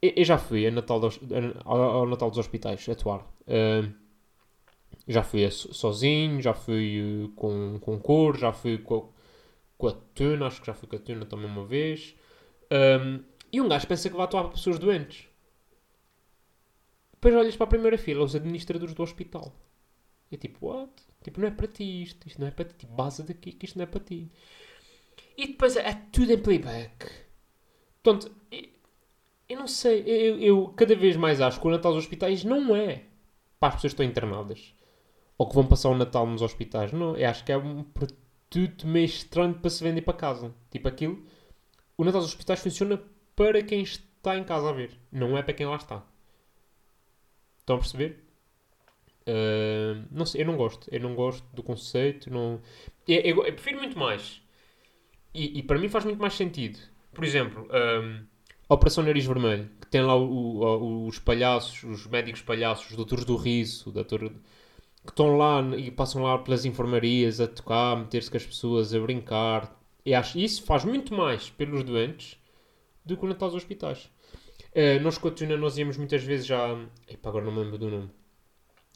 eu 0.01 0.24
já 0.24 0.38
fui 0.38 0.67
a 0.67 0.71
Natal 0.71 1.00
dos, 1.00 1.19
ao, 1.65 1.81
ao, 1.81 2.07
Natal 2.07 2.29
dos 2.29 2.39
Hospitais 2.39 2.88
atuar. 2.88 3.21
Uh, 3.48 3.91
já 5.07 5.24
fui 5.24 5.50
sozinho, 5.50 6.39
já 6.39 6.53
fui 6.53 7.24
uh, 7.25 7.29
com, 7.29 7.79
com 7.79 8.00
cor, 8.00 8.38
já 8.38 8.51
fui 8.51 8.77
com, 8.77 9.12
com 9.79 9.88
a 9.88 9.93
Tuna, 10.13 10.45
acho 10.45 10.59
que 10.59 10.67
já 10.67 10.74
fui 10.74 10.89
com 10.89 10.98
a 10.98 11.00
Tuna 11.00 11.25
também 11.25 11.45
uma 11.45 11.65
vez. 11.65 12.13
Um, 12.69 13.24
e 13.51 13.62
um 13.62 13.67
gajo 13.69 13.88
pensa 13.88 14.09
que 14.09 14.15
vai 14.15 14.25
atuar 14.25 14.43
para 14.43 14.51
pessoas 14.51 14.77
doentes. 14.77 15.27
Depois 17.13 17.33
olhas 17.33 17.55
para 17.55 17.63
a 17.63 17.69
primeira 17.69 17.98
fila, 17.98 18.25
os 18.25 18.36
administradores 18.36 18.93
do 18.93 19.01
hospital. 19.01 19.55
E 20.29 20.36
é 20.36 20.38
tipo, 20.38 20.67
what? 20.67 20.91
Tipo, 21.24 21.39
não 21.39 21.48
é 21.48 21.51
para 21.51 21.67
ti 21.67 22.03
isto, 22.03 22.27
isto 22.27 22.41
não 22.41 22.48
é 22.48 22.51
para 22.51 22.65
ti. 22.65 22.75
Tipo, 22.75 22.93
base 22.93 23.24
daqui 23.24 23.53
que 23.53 23.65
isto 23.65 23.77
não 23.77 23.83
é 23.83 23.86
para 23.86 24.01
ti. 24.01 24.29
E 25.38 25.48
depois 25.48 25.77
é 25.77 25.93
tudo 26.12 26.33
em 26.33 26.38
playback. 26.38 27.09
Portanto, 28.03 28.36
eu 29.48 29.57
não 29.57 29.67
sei, 29.67 30.01
eu, 30.01 30.39
eu 30.41 30.67
cada 30.75 30.93
vez 30.93 31.15
mais 31.15 31.39
acho 31.39 31.59
que 31.59 31.67
o 31.67 31.71
Natal 31.71 31.93
dos 31.93 32.03
hospitais 32.03 32.43
não 32.43 32.75
é 32.75 33.05
para 33.57 33.69
as 33.69 33.75
pessoas 33.75 33.93
que 33.93 34.01
estão 34.01 34.05
internadas. 34.05 34.74
Ou 35.38 35.48
que 35.48 35.55
vão 35.55 35.65
passar 35.65 35.88
o 35.89 35.98
Natal 35.98 36.27
nos 36.27 36.41
hospitais. 36.41 36.91
Não, 36.91 37.15
eu 37.15 37.29
acho 37.29 37.45
que 37.45 37.51
é 37.53 37.57
um 37.57 37.81
produto 38.50 38.88
meio 38.88 39.06
estranho 39.06 39.53
para 39.53 39.70
se 39.70 39.84
vender 39.84 40.01
para 40.01 40.13
casa. 40.13 40.53
Tipo 40.72 40.88
aquilo. 40.88 41.24
O 41.98 42.03
Natal 42.03 42.22
dos 42.22 42.29
hospitais 42.29 42.62
funciona 42.62 43.01
para 43.36 43.62
quem 43.62 43.82
está 43.82 44.38
em 44.38 44.44
casa 44.44 44.70
a 44.70 44.74
ver. 44.74 44.91
Não 45.12 45.38
é 45.38 45.44
para 45.44 45.53
quem 45.53 45.65
lá 45.65 45.75
está. 45.75 46.03
Estão 47.60 47.75
a 47.75 47.79
perceber? 47.79 48.24
Uh, 49.22 50.06
não 50.12 50.25
sei, 50.25 50.41
eu 50.41 50.46
não 50.46 50.58
gosto. 50.58 50.88
Eu 50.91 51.00
não 51.00 51.13
gosto 51.15 51.46
do 51.53 51.62
conceito. 51.62 52.32
Não... 52.32 52.60
Eu, 53.08 53.22
eu, 53.22 53.46
eu 53.46 53.53
prefiro 53.53 53.77
muito 53.77 53.98
mais. 53.98 54.41
E, 55.34 55.60
e, 55.60 55.63
para 55.63 55.77
mim 55.77 55.88
faz 55.88 56.06
muito 56.06 56.20
mais 56.20 56.34
sentido. 56.34 56.79
Por 57.13 57.24
exemplo, 57.24 57.68
um, 57.72 58.25
a 58.68 58.74
Operação 58.74 59.03
Nariz 59.03 59.25
Vermelho, 59.25 59.69
que 59.80 59.88
tem 59.88 60.02
lá 60.02 60.15
o, 60.15 60.62
o, 60.62 61.08
os 61.08 61.19
palhaços, 61.19 61.84
os 61.84 62.08
médicos 62.08 62.41
palhaços, 62.41 62.89
os 62.89 62.95
doutores 62.95 63.26
do 63.26 63.36
riso, 63.36 63.91
doutor, 63.91 64.32
que 65.05 65.12
estão 65.12 65.38
lá 65.38 65.62
e 65.77 65.89
passam 65.91 66.23
lá 66.23 66.38
pelas 66.38 66.65
enfermarias 66.65 67.39
a 67.39 67.47
tocar, 67.47 67.93
a 67.93 67.95
meter-se 67.95 68.29
com 68.29 68.38
as 68.38 68.45
pessoas, 68.45 68.93
a 68.93 68.99
brincar. 68.99 69.79
E 70.05 70.13
acho 70.13 70.39
isso 70.39 70.63
faz 70.63 70.85
muito 70.85 71.13
mais 71.13 71.49
pelos 71.49 71.83
doentes 71.83 72.38
do 73.05 73.17
que 73.17 73.25
o 73.25 73.27
Natal 73.27 73.49
dos 73.49 73.57
hospitais. 73.57 74.09
Uh, 74.71 75.01
nós 75.01 75.17
com 75.17 75.27
a 75.27 75.31
Tuna, 75.31 75.57
nós 75.57 75.77
íamos 75.77 75.97
muitas 75.97 76.23
vezes 76.23 76.45
já. 76.45 76.77
Epa, 77.07 77.29
agora 77.29 77.45
não 77.45 77.51
me 77.51 77.59
lembro 77.59 77.77
do 77.77 77.89
nome. 77.89 78.09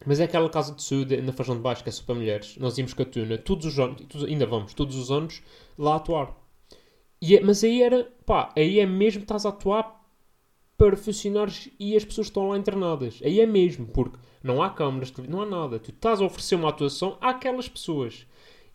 Mas 0.05 0.19
é 0.19 0.25
aquela 0.25 0.49
casa 0.49 0.73
de 0.75 0.83
saúde 0.83 1.21
na 1.21 1.31
Fajão 1.31 1.55
de 1.55 1.61
Baixo, 1.61 1.83
que 1.83 1.89
é 1.89 1.91
só 1.91 2.03
para 2.03 2.15
mulheres. 2.15 2.57
Nós 2.57 2.77
íamos 2.77 2.93
com 2.93 3.01
a 3.01 3.05
Tuna, 3.05 3.37
todos 3.37 3.65
os 3.65 3.79
anos, 3.79 4.01
todos, 4.07 4.27
ainda 4.27 4.45
vamos, 4.45 4.73
todos 4.73 4.95
os 4.95 5.11
anos, 5.11 5.41
lá 5.77 5.95
atuar. 5.95 6.35
E 7.21 7.37
é, 7.37 7.41
mas 7.41 7.63
aí 7.63 7.81
era, 7.81 8.03
pá, 8.25 8.51
aí 8.55 8.79
é 8.79 8.85
mesmo 8.85 9.21
estás 9.21 9.45
a 9.45 9.49
atuar 9.49 10.02
para 10.89 10.97
funcionários 10.97 11.69
e 11.79 11.95
as 11.95 12.03
pessoas 12.03 12.27
estão 12.27 12.49
lá 12.49 12.57
internadas. 12.57 13.19
Aí 13.23 13.39
é 13.39 13.45
mesmo, 13.45 13.87
porque 13.87 14.17
não 14.43 14.61
há 14.61 14.69
câmaras, 14.69 15.13
não 15.29 15.41
há 15.41 15.45
nada. 15.45 15.79
Tu 15.79 15.91
estás 15.91 16.19
a 16.21 16.25
oferecer 16.25 16.55
uma 16.55 16.69
atuação 16.69 17.17
àquelas 17.21 17.69
pessoas. 17.69 18.27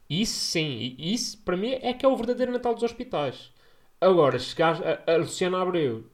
Isso 0.08 0.40
sim, 0.40 0.96
isso 0.98 1.38
para 1.44 1.56
mim 1.56 1.72
é 1.82 1.92
que 1.92 2.06
é 2.06 2.08
o 2.08 2.16
verdadeiro 2.16 2.52
Natal 2.52 2.74
dos 2.74 2.82
hospitais. 2.82 3.52
Agora, 4.00 4.38
chegares 4.38 4.80
a, 4.80 5.12
a 5.12 5.16
Luciana 5.16 5.60
Abreu, 5.60 6.04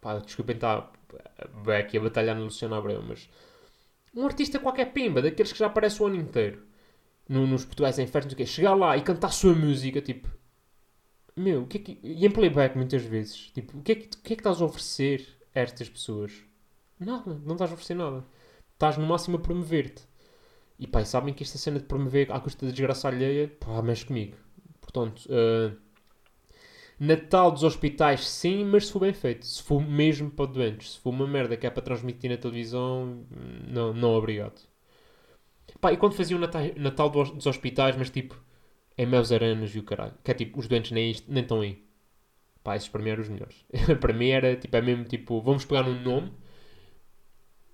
pá, 0.00 0.18
desculpem 0.18 0.54
estar 0.54 0.90
aqui 1.78 1.98
a 1.98 2.00
batalhar 2.00 2.36
no 2.36 2.44
Luciano 2.44 2.74
Abreu, 2.74 3.02
mas 3.06 3.28
um 4.14 4.24
artista 4.24 4.58
qualquer 4.58 4.92
pimba, 4.92 5.20
daqueles 5.20 5.52
que 5.52 5.58
já 5.58 5.66
aparece 5.66 6.02
o 6.02 6.06
ano 6.06 6.16
inteiro 6.16 6.62
no, 7.28 7.46
nos 7.46 7.64
Portugais 7.64 7.98
em 7.98 8.06
festas, 8.06 8.32
que 8.32 8.46
chegar 8.46 8.74
lá 8.74 8.96
e 8.96 9.02
cantar 9.02 9.28
a 9.28 9.30
sua 9.30 9.54
música, 9.54 10.00
tipo, 10.00 10.28
meu, 11.36 11.62
o 11.62 11.66
que 11.66 11.78
é 11.78 11.80
que, 11.80 11.98
e 12.02 12.24
em 12.24 12.30
playback 12.30 12.76
muitas 12.76 13.02
vezes, 13.02 13.50
tipo, 13.52 13.78
o 13.78 13.82
que, 13.82 13.92
é 13.92 13.94
que, 13.96 14.06
o 14.06 14.22
que 14.22 14.32
é 14.32 14.36
que 14.36 14.40
estás 14.40 14.60
a 14.60 14.64
oferecer 14.64 15.41
estas 15.54 15.88
pessoas? 15.88 16.32
Nada, 16.98 17.40
não 17.44 17.54
estás 17.54 17.70
a 17.70 17.74
oferecer 17.74 17.94
nada. 17.94 18.24
Estás 18.72 18.96
no 18.96 19.06
máximo 19.06 19.36
a 19.36 19.40
promover-te. 19.40 20.02
E 20.78 20.86
pá, 20.86 21.02
e 21.02 21.06
sabem 21.06 21.34
que 21.34 21.42
esta 21.42 21.58
cena 21.58 21.78
de 21.78 21.84
promover 21.84 22.32
à 22.32 22.40
custa 22.40 22.66
da 22.66 22.72
desgraça 22.72 23.08
alheia, 23.08 23.48
pá, 23.60 23.80
mexe 23.82 24.06
comigo. 24.06 24.36
Portanto, 24.80 25.26
uh, 25.26 25.76
Natal 26.98 27.50
dos 27.50 27.64
hospitais, 27.64 28.28
sim, 28.28 28.64
mas 28.64 28.86
se 28.86 28.92
for 28.92 29.00
bem 29.00 29.12
feito. 29.12 29.44
Se 29.44 29.62
for 29.62 29.80
mesmo 29.80 30.30
para 30.30 30.46
doentes. 30.46 30.92
Se 30.92 31.00
for 31.00 31.10
uma 31.10 31.26
merda 31.26 31.56
que 31.56 31.66
é 31.66 31.70
para 31.70 31.82
transmitir 31.82 32.30
na 32.30 32.36
televisão, 32.36 33.24
não, 33.68 33.92
não 33.92 34.10
obrigado. 34.14 34.60
Pá, 35.80 35.92
e 35.92 35.96
quando 35.96 36.14
faziam 36.14 36.38
Natal, 36.38 36.62
Natal 36.76 37.10
dos 37.10 37.46
hospitais, 37.46 37.96
mas 37.96 38.08
tipo, 38.08 38.40
em 38.96 39.06
meus 39.06 39.32
arenas 39.32 39.74
e 39.74 39.80
o 39.80 39.82
caralho. 39.82 40.14
Que 40.22 40.30
é 40.30 40.34
tipo, 40.34 40.60
os 40.60 40.68
doentes 40.68 40.92
nem, 40.92 41.14
nem 41.26 41.42
estão 41.42 41.60
aí. 41.60 41.84
Pá, 42.62 42.76
esses 42.76 42.88
para 42.88 43.02
mim 43.02 43.10
eram 43.10 43.22
os 43.22 43.28
melhores. 43.28 43.64
para 44.00 44.12
mim 44.12 44.28
era, 44.28 44.56
tipo, 44.56 44.76
é 44.76 44.80
mesmo 44.80 45.04
tipo, 45.04 45.40
vamos 45.40 45.64
pegar 45.64 45.82
num 45.82 46.00
nome 46.00 46.32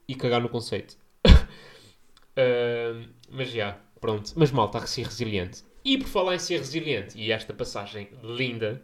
e 0.06 0.14
cagar 0.14 0.40
no 0.40 0.48
conceito. 0.48 0.96
uh, 1.26 3.08
mas 3.30 3.50
já, 3.50 3.78
pronto. 4.00 4.32
Mas 4.36 4.50
mal, 4.50 4.66
está 4.66 4.78
a 4.78 4.86
ser 4.86 5.04
resiliente. 5.04 5.62
E 5.84 5.98
por 5.98 6.08
falar 6.08 6.34
em 6.34 6.38
ser 6.38 6.58
resiliente, 6.58 7.18
e 7.18 7.30
esta 7.30 7.54
passagem 7.54 8.08
linda 8.22 8.82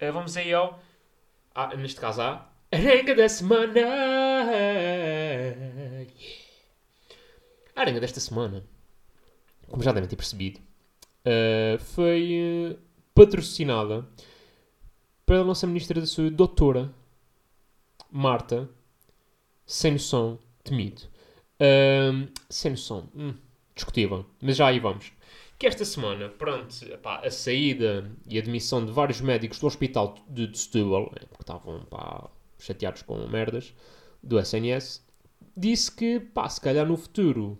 Uh, 0.00 0.12
vamos 0.12 0.36
aí 0.36 0.54
ao. 0.54 0.80
Ah, 1.52 1.74
neste 1.74 2.00
caso, 2.00 2.22
à 2.22 2.48
Arenga 2.70 3.16
da 3.16 3.28
Semana. 3.28 3.72
Yeah. 3.74 4.46
A 7.74 7.80
arenga 7.80 7.98
desta 8.00 8.20
semana, 8.20 8.64
como 9.68 9.82
já 9.82 9.92
devem 9.92 10.08
ter 10.08 10.16
percebido, 10.16 10.60
uh, 11.24 11.78
foi 11.78 12.72
uh, 12.72 12.78
patrocinada 15.28 15.28
pela 15.28 15.44
nossa 15.44 15.66
Ministra 15.66 16.00
da 16.00 16.06
Saúde, 16.06 16.34
Doutora 16.34 16.90
Marta 18.10 18.68
Sem 19.66 19.92
Noção 19.92 20.38
Temido. 20.64 21.02
Uh, 21.60 22.30
sem 22.48 22.70
noção, 22.70 23.08
hum, 23.14 23.34
discutível, 23.74 24.24
mas 24.40 24.56
já 24.56 24.68
aí 24.68 24.78
vamos 24.78 25.12
que 25.58 25.66
esta 25.66 25.84
semana, 25.84 26.28
pronto, 26.28 26.72
epá, 26.84 27.18
a 27.18 27.30
saída 27.32 28.08
e 28.28 28.38
a 28.38 28.40
admissão 28.40 28.86
de 28.86 28.92
vários 28.92 29.20
médicos 29.20 29.58
do 29.58 29.66
hospital 29.66 30.14
de, 30.28 30.46
de 30.46 30.56
Setúbal, 30.56 31.06
né, 31.06 31.26
porque 31.28 31.42
estavam 31.42 31.84
pá, 31.86 32.30
chateados 32.60 33.02
com 33.02 33.16
merdas, 33.26 33.74
do 34.22 34.38
SNS, 34.38 35.04
disse 35.56 35.90
que, 35.90 36.20
pá, 36.20 36.48
se 36.48 36.60
calhar 36.60 36.86
no 36.86 36.96
futuro, 36.96 37.58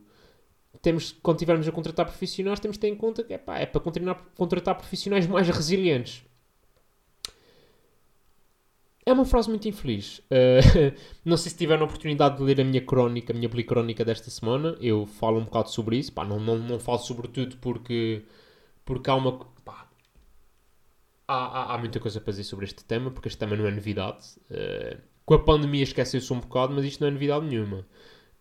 temos, 0.81 1.11
quando 1.21 1.39
tivermos 1.39 1.67
a 1.67 1.73
contratar 1.73 2.07
profissionais, 2.07 2.61
temos 2.61 2.77
de 2.77 2.83
ter 2.83 2.89
em 2.89 2.95
conta 2.95 3.25
que 3.25 3.35
epá, 3.35 3.59
é 3.59 3.67
para 3.67 3.81
contratar 3.81 4.77
profissionais 4.77 5.27
mais 5.27 5.49
resilientes. 5.49 6.23
É 9.09 9.13
uma 9.13 9.25
frase 9.25 9.49
muito 9.49 9.67
infeliz. 9.67 10.19
Uh, 10.19 10.95
não 11.25 11.39
sei 11.39 11.51
se 11.51 11.57
tiveram 11.57 11.85
a 11.85 11.85
oportunidade 11.87 12.37
de 12.37 12.43
ler 12.43 12.61
a 12.61 12.65
minha 12.65 12.83
crónica, 12.83 13.33
a 13.33 13.37
minha 13.37 13.49
policrónica 13.49 14.05
desta 14.05 14.29
semana. 14.31 14.77
Eu 14.83 15.07
falo 15.07 15.39
um 15.39 15.45
bocado 15.45 15.71
sobre 15.71 15.97
isso. 15.97 16.13
Pá, 16.13 16.27
não, 16.27 16.39
não, 16.39 16.59
não 16.59 16.79
falo 16.79 16.99
sobre 16.99 17.27
tudo 17.27 17.57
porque, 17.57 18.23
porque 18.85 19.09
há 19.09 19.15
uma. 19.15 19.39
Pá, 19.65 19.89
há, 21.27 21.35
há, 21.37 21.75
há, 21.75 21.79
muita 21.79 21.99
coisa 21.99 22.21
para 22.21 22.33
dizer 22.33 22.45
sobre 22.45 22.67
este 22.67 22.85
tema, 22.85 23.11
porque 23.11 23.29
este 23.29 23.39
tema 23.39 23.57
não 23.57 23.67
é 23.67 23.71
novidade. 23.71 24.27
Uh, 24.51 25.01
com 25.25 25.33
a 25.33 25.39
pandemia 25.43 25.85
esqueceu-se 25.85 26.31
um 26.31 26.41
bocado, 26.41 26.75
mas 26.75 26.85
isto 26.85 27.01
não 27.01 27.09
é 27.09 27.11
novidade 27.11 27.47
nenhuma. 27.47 27.87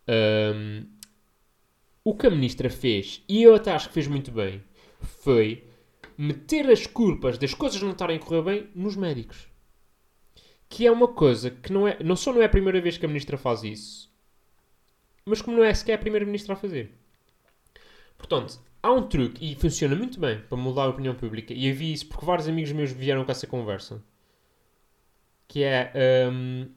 Uh, 0.06 0.86
O 2.04 2.14
que 2.14 2.26
a 2.26 2.30
ministra 2.30 2.68
fez, 2.68 3.22
e 3.26 3.42
eu 3.42 3.54
até 3.54 3.72
acho 3.72 3.88
que 3.88 3.94
fez 3.94 4.06
muito 4.06 4.30
bem, 4.30 4.62
foi 5.00 5.64
meter 6.18 6.68
as 6.68 6.86
culpas 6.86 7.38
das 7.38 7.54
coisas 7.54 7.80
não 7.80 7.92
estarem 7.92 8.18
a 8.18 8.20
correr 8.20 8.42
bem 8.42 8.68
nos 8.74 8.96
médicos. 8.96 9.48
Que 10.68 10.86
é 10.86 10.90
uma 10.92 11.08
coisa 11.08 11.50
que 11.50 11.72
não 11.72 11.88
é, 11.88 11.96
não 12.02 12.16
só 12.16 12.32
não 12.32 12.42
é 12.42 12.44
a 12.44 12.48
primeira 12.48 12.80
vez 12.80 12.98
que 12.98 13.04
a 13.04 13.08
ministra 13.08 13.38
faz 13.38 13.62
isso, 13.62 14.12
mas 15.24 15.40
como 15.40 15.56
não 15.56 15.64
é 15.64 15.72
sequer 15.72 15.94
a 15.94 15.98
primeira 15.98 16.26
ministra 16.26 16.54
a 16.54 16.56
fazer. 16.56 16.92
Portanto, 18.16 18.60
há 18.82 18.92
um 18.92 19.06
truque 19.08 19.44
e 19.44 19.54
funciona 19.54 19.94
muito 19.94 20.18
bem 20.18 20.40
para 20.40 20.58
mudar 20.58 20.84
a 20.84 20.88
opinião 20.88 21.14
pública. 21.14 21.52
E 21.54 21.68
eu 21.68 21.74
vi 21.74 21.92
isso 21.92 22.06
porque 22.06 22.26
vários 22.26 22.48
amigos 22.48 22.72
meus 22.72 22.90
vieram 22.90 23.24
com 23.24 23.30
essa 23.30 23.46
conversa. 23.46 24.02
Que 25.46 25.62
é 25.62 25.92
hum, 26.30 26.68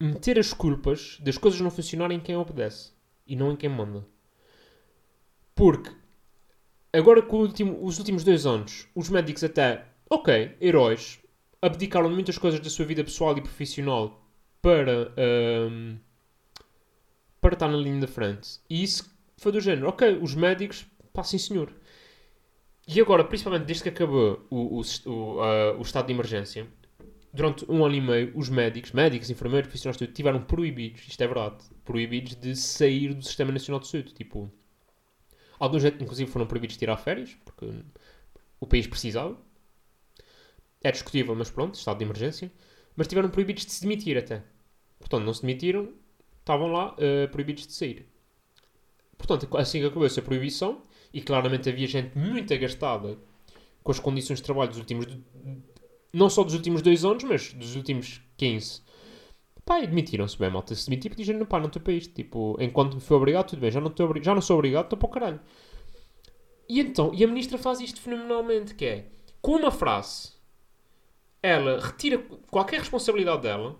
meter 0.00 0.38
as 0.38 0.52
culpas 0.52 1.18
das 1.20 1.38
coisas 1.38 1.60
não 1.60 1.70
funcionarem 1.70 2.18
em 2.18 2.20
quem 2.20 2.36
obedece 2.36 2.92
e 3.26 3.36
não 3.36 3.52
em 3.52 3.56
quem 3.56 3.68
manda. 3.68 4.04
Porque 5.54 5.90
agora 6.92 7.22
com 7.22 7.38
último, 7.38 7.84
os 7.84 7.98
últimos 7.98 8.24
dois 8.24 8.46
anos, 8.46 8.88
os 8.94 9.08
médicos 9.08 9.44
até, 9.44 9.86
ok, 10.10 10.56
heróis, 10.60 11.20
abdicaram 11.62 12.08
de 12.08 12.14
muitas 12.14 12.36
coisas 12.36 12.60
da 12.60 12.68
sua 12.68 12.84
vida 12.84 13.04
pessoal 13.04 13.38
e 13.38 13.40
profissional 13.40 14.20
para, 14.60 15.12
hum, 15.70 15.96
para 17.40 17.54
estar 17.54 17.68
na 17.68 17.78
linha 17.78 18.00
da 18.00 18.08
frente. 18.08 18.60
E 18.68 18.82
isso 18.82 19.10
foi 19.38 19.52
do 19.52 19.60
género, 19.60 19.88
ok, 19.88 20.18
os 20.20 20.34
médicos, 20.34 20.84
pá, 21.12 21.22
sim 21.22 21.38
senhor. 21.38 21.72
E 22.86 23.00
agora, 23.00 23.24
principalmente 23.24 23.64
desde 23.64 23.84
que 23.84 23.88
acabou 23.90 24.44
o, 24.50 24.80
o, 24.80 24.82
o, 25.06 25.40
uh, 25.40 25.78
o 25.78 25.82
estado 25.82 26.06
de 26.06 26.12
emergência, 26.12 26.66
durante 27.32 27.64
um 27.70 27.84
ano 27.84 27.94
e 27.94 28.00
meio, 28.00 28.32
os 28.34 28.48
médicos, 28.48 28.92
médicos, 28.92 29.30
enfermeiros, 29.30 29.68
profissionais 29.68 29.96
de 29.96 30.04
saúde, 30.04 30.14
tiveram 30.14 30.42
proibidos, 30.42 31.06
isto 31.06 31.20
é 31.22 31.26
verdade, 31.26 31.64
proibidos 31.84 32.34
de 32.34 32.54
sair 32.56 33.14
do 33.14 33.24
Sistema 33.24 33.52
Nacional 33.52 33.80
de 33.80 33.86
Saúde. 33.86 34.12
Tipo, 34.12 34.50
alguns, 35.58 35.84
inclusive, 35.84 36.30
foram 36.30 36.46
proibidos 36.46 36.74
de 36.74 36.80
tirar 36.80 36.96
férias, 36.96 37.36
porque 37.44 37.70
o 38.60 38.66
país 38.66 38.86
precisava. 38.86 39.36
É 40.82 40.90
discutível, 40.90 41.34
mas 41.34 41.50
pronto, 41.50 41.74
estado 41.74 41.98
de 41.98 42.04
emergência. 42.04 42.52
Mas 42.96 43.06
tiveram 43.06 43.30
proibidos 43.30 43.64
de 43.64 43.72
se 43.72 43.82
demitir 43.82 44.18
até. 44.18 44.42
Portanto, 44.98 45.24
não 45.24 45.32
se 45.32 45.42
demitiram, 45.42 45.88
estavam 46.40 46.70
lá 46.70 46.94
uh, 46.94 47.28
proibidos 47.30 47.66
de 47.66 47.72
sair. 47.72 48.06
Portanto, 49.16 49.56
assim 49.56 49.80
que 49.80 49.86
acabou 49.86 50.04
essa 50.04 50.20
proibição, 50.20 50.82
e 51.12 51.20
claramente 51.20 51.68
havia 51.68 51.86
gente 51.86 52.16
muito 52.16 52.52
agastada 52.52 53.18
com 53.82 53.92
as 53.92 53.98
condições 53.98 54.38
de 54.38 54.44
trabalho 54.44 54.70
dos 54.70 54.78
últimos. 54.78 55.06
Não 56.12 56.28
só 56.28 56.42
dos 56.42 56.54
últimos 56.54 56.82
dois 56.82 57.04
anos, 57.04 57.24
mas 57.24 57.52
dos 57.52 57.76
últimos 57.76 58.20
15. 58.36 58.82
Pá, 59.64 59.80
e 59.80 59.86
demitiram-se 59.86 60.38
bem, 60.38 60.50
malta. 60.50 60.74
Se 60.74 60.88
demitir, 60.88 61.14
dizem, 61.14 61.44
pá, 61.44 61.58
não 61.58 61.66
estou 61.66 61.80
para 61.80 61.92
isto. 61.92 62.12
Tipo, 62.12 62.56
enquanto 62.60 62.94
me 62.94 63.00
foi 63.00 63.16
obrigado, 63.16 63.48
tudo 63.48 63.60
bem, 63.60 63.70
já 63.70 63.80
não, 63.80 63.88
estou, 63.88 64.12
já 64.22 64.34
não 64.34 64.40
sou 64.40 64.56
obrigado, 64.58 64.84
estou 64.84 64.98
para 64.98 65.06
o 65.06 65.10
caralho. 65.10 65.40
E 66.68 66.80
então, 66.80 67.12
e 67.14 67.22
a 67.22 67.26
ministra 67.26 67.58
faz 67.58 67.80
isto 67.80 68.00
fenomenalmente, 68.00 68.74
que 68.74 68.84
é, 68.84 69.06
com 69.40 69.56
uma 69.56 69.70
frase, 69.70 70.32
ela 71.42 71.80
retira 71.80 72.18
qualquer 72.50 72.78
responsabilidade 72.78 73.42
dela 73.42 73.76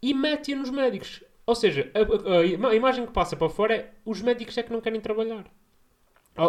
e 0.00 0.14
mete-a 0.14 0.56
nos 0.56 0.70
médicos. 0.70 1.22
Ou 1.44 1.54
seja, 1.54 1.90
a, 1.94 2.68
a, 2.68 2.70
a, 2.70 2.74
imagem 2.74 3.04
que 3.04 3.12
passa 3.12 3.36
para 3.36 3.48
fora 3.48 3.76
é 3.76 3.90
os 4.04 4.22
médicos 4.22 4.56
é 4.56 4.62
que 4.62 4.72
não 4.72 4.80
querem 4.80 5.00
trabalhar. 5.00 5.44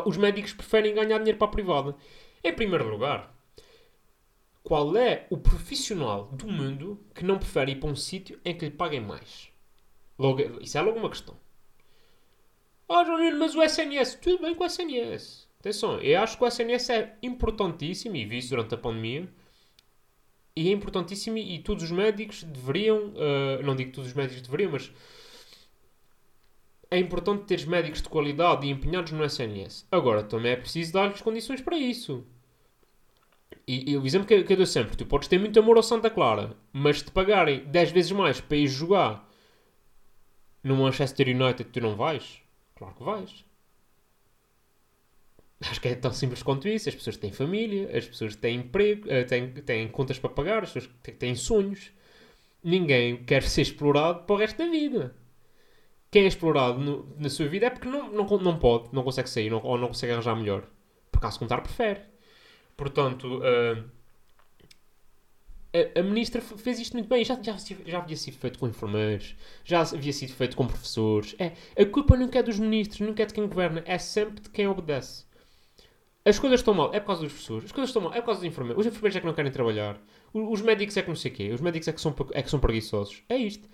Os 0.05 0.15
médicos 0.15 0.53
preferem 0.53 0.95
ganhar 0.95 1.17
dinheiro 1.17 1.37
para 1.37 1.47
a 1.47 1.51
privada. 1.51 1.95
Em 2.41 2.53
primeiro 2.53 2.87
lugar, 2.87 3.35
qual 4.63 4.95
é 4.95 5.27
o 5.29 5.37
profissional 5.37 6.25
do 6.31 6.47
mundo 6.47 7.05
que 7.13 7.25
não 7.25 7.37
prefere 7.37 7.73
ir 7.73 7.79
para 7.79 7.89
um 7.89 7.95
sítio 7.95 8.39
em 8.45 8.57
que 8.57 8.65
lhe 8.65 8.71
paguem 8.71 9.01
mais? 9.01 9.49
Logo, 10.17 10.41
isso 10.61 10.77
é 10.77 10.81
logo 10.81 10.99
uma 10.99 11.09
questão. 11.09 11.35
Ah, 12.87 13.03
João 13.03 13.37
mas 13.37 13.55
o 13.55 13.61
SNS, 13.61 14.15
tudo 14.15 14.43
bem 14.43 14.55
com 14.55 14.63
o 14.63 14.67
SNS. 14.67 15.49
Atenção, 15.59 15.99
eu 15.99 16.21
acho 16.21 16.37
que 16.37 16.43
o 16.43 16.47
SNS 16.47 16.89
é 16.89 17.17
importantíssimo 17.21 18.15
e 18.15 18.25
vi 18.25 18.37
isso 18.37 18.49
durante 18.49 18.75
a 18.75 18.77
pandemia 18.77 19.29
e 20.55 20.69
é 20.69 20.71
importantíssimo 20.71 21.37
e 21.37 21.59
todos 21.59 21.83
os 21.83 21.91
médicos 21.91 22.43
deveriam, 22.43 23.09
uh, 23.09 23.63
não 23.63 23.75
digo 23.75 23.91
todos 23.91 24.09
os 24.09 24.15
médicos 24.15 24.41
deveriam, 24.41 24.71
mas 24.71 24.91
é 26.91 26.99
importante 26.99 27.45
teres 27.45 27.65
médicos 27.65 28.01
de 28.01 28.09
qualidade 28.09 28.67
e 28.67 28.69
empenhados 28.69 29.11
no 29.11 29.25
SNS. 29.25 29.87
Agora, 29.91 30.23
também 30.23 30.51
é 30.51 30.55
preciso 30.55 30.93
dar-lhes 30.93 31.21
condições 31.21 31.59
para 31.59 31.75
isso. 31.75 32.23
E, 33.67 33.91
e 33.91 33.97
o 33.97 34.05
exemplo 34.05 34.27
que, 34.27 34.43
que 34.43 34.53
eu 34.53 34.57
dou 34.57 34.65
sempre, 34.65 34.95
tu 34.95 35.05
podes 35.05 35.27
ter 35.27 35.39
muito 35.39 35.57
amor 35.59 35.77
ao 35.77 35.83
Santa 35.83 36.09
Clara, 36.09 36.55
mas 36.71 37.01
te 37.01 37.11
pagarem 37.11 37.65
10 37.65 37.91
vezes 37.91 38.11
mais 38.11 38.39
para 38.39 38.57
ir 38.57 38.67
jogar 38.67 39.27
no 40.63 40.75
Manchester 40.77 41.27
United, 41.29 41.69
tu 41.71 41.81
não 41.81 41.95
vais? 41.95 42.41
Claro 42.75 42.93
que 42.93 43.03
vais. 43.03 43.45
Acho 45.69 45.79
que 45.79 45.87
é 45.87 45.95
tão 45.95 46.11
simples 46.11 46.43
quanto 46.43 46.67
isso. 46.67 46.89
As 46.89 46.95
pessoas 46.95 47.17
têm 47.17 47.31
família, 47.31 47.89
as 47.97 48.05
pessoas 48.05 48.35
têm 48.35 48.57
emprego, 48.57 49.09
eh, 49.09 49.23
têm, 49.23 49.49
têm 49.51 49.87
contas 49.87 50.19
para 50.19 50.29
pagar, 50.29 50.63
as 50.63 50.71
pessoas 50.71 50.93
têm 51.17 51.35
sonhos. 51.35 51.91
Ninguém 52.63 53.23
quer 53.23 53.43
ser 53.43 53.61
explorado 53.61 54.23
para 54.23 54.35
o 54.35 54.37
resto 54.37 54.57
da 54.57 54.69
vida. 54.69 55.15
Quem 56.11 56.25
é 56.25 56.27
explorado 56.27 56.79
no, 56.79 57.15
na 57.17 57.29
sua 57.29 57.47
vida 57.47 57.65
é 57.67 57.69
porque 57.69 57.87
não, 57.87 58.11
não, 58.11 58.25
não 58.37 58.59
pode, 58.59 58.89
não 58.93 59.03
consegue 59.03 59.29
sair 59.29 59.49
não, 59.49 59.61
ou 59.63 59.77
não 59.77 59.87
consegue 59.87 60.13
arranjar 60.13 60.35
melhor. 60.35 60.67
Por 61.11 61.19
caso 61.19 61.39
contar, 61.39 61.61
prefere. 61.61 62.01
Portanto, 62.77 63.39
uh, 63.39 63.83
a, 65.73 65.99
a, 65.99 66.03
ministra 66.03 66.41
fez 66.41 66.79
isto 66.79 66.93
muito 66.93 67.07
bem. 67.07 67.23
Já, 67.25 67.41
já, 67.41 67.57
já 67.85 67.97
havia 67.97 68.17
sido 68.17 68.37
feito 68.37 68.59
com 68.59 68.67
enfermeiros, 68.67 69.35
já 69.63 69.81
havia 69.81 70.13
sido 70.13 70.33
feito 70.33 70.55
com 70.55 70.67
professores. 70.67 71.35
É, 71.39 71.53
a 71.81 71.85
culpa 71.85 72.15
nunca 72.15 72.39
é 72.39 72.43
dos 72.43 72.59
ministros, 72.59 72.99
nunca 72.99 73.23
é 73.23 73.25
de 73.25 73.33
quem 73.33 73.47
governa, 73.47 73.83
é 73.85 73.97
sempre 73.97 74.41
de 74.41 74.49
quem 74.49 74.67
obedece. 74.67 75.25
As 76.25 76.39
coisas 76.39 76.61
estão 76.61 76.73
mal, 76.73 76.93
é 76.93 77.01
por 77.01 77.07
causa 77.07 77.23
dos 77.23 77.33
professores. 77.33 77.65
As 77.65 77.71
coisas 77.71 77.89
estão 77.89 78.01
mal, 78.01 78.13
é 78.13 78.21
por 78.21 78.27
causa 78.27 78.39
dos 78.39 78.47
enfermeiros. 78.47 78.79
Os 78.79 78.87
enfermeiros 78.87 79.15
é 79.17 79.19
que 79.19 79.25
não 79.25 79.33
querem 79.33 79.51
trabalhar. 79.51 80.01
Os 80.33 80.61
médicos 80.61 80.95
é 80.95 81.01
que 81.01 81.09
não 81.09 81.15
sei 81.15 81.31
o 81.31 81.33
quê. 81.33 81.51
Os 81.51 81.59
médicos 81.59 81.87
é 81.87 81.91
que 81.91 81.99
são, 81.99 82.15
é 82.31 82.41
que 82.41 82.49
são 82.49 82.59
preguiçosos. 82.59 83.23
É 83.27 83.35
isto. 83.35 83.67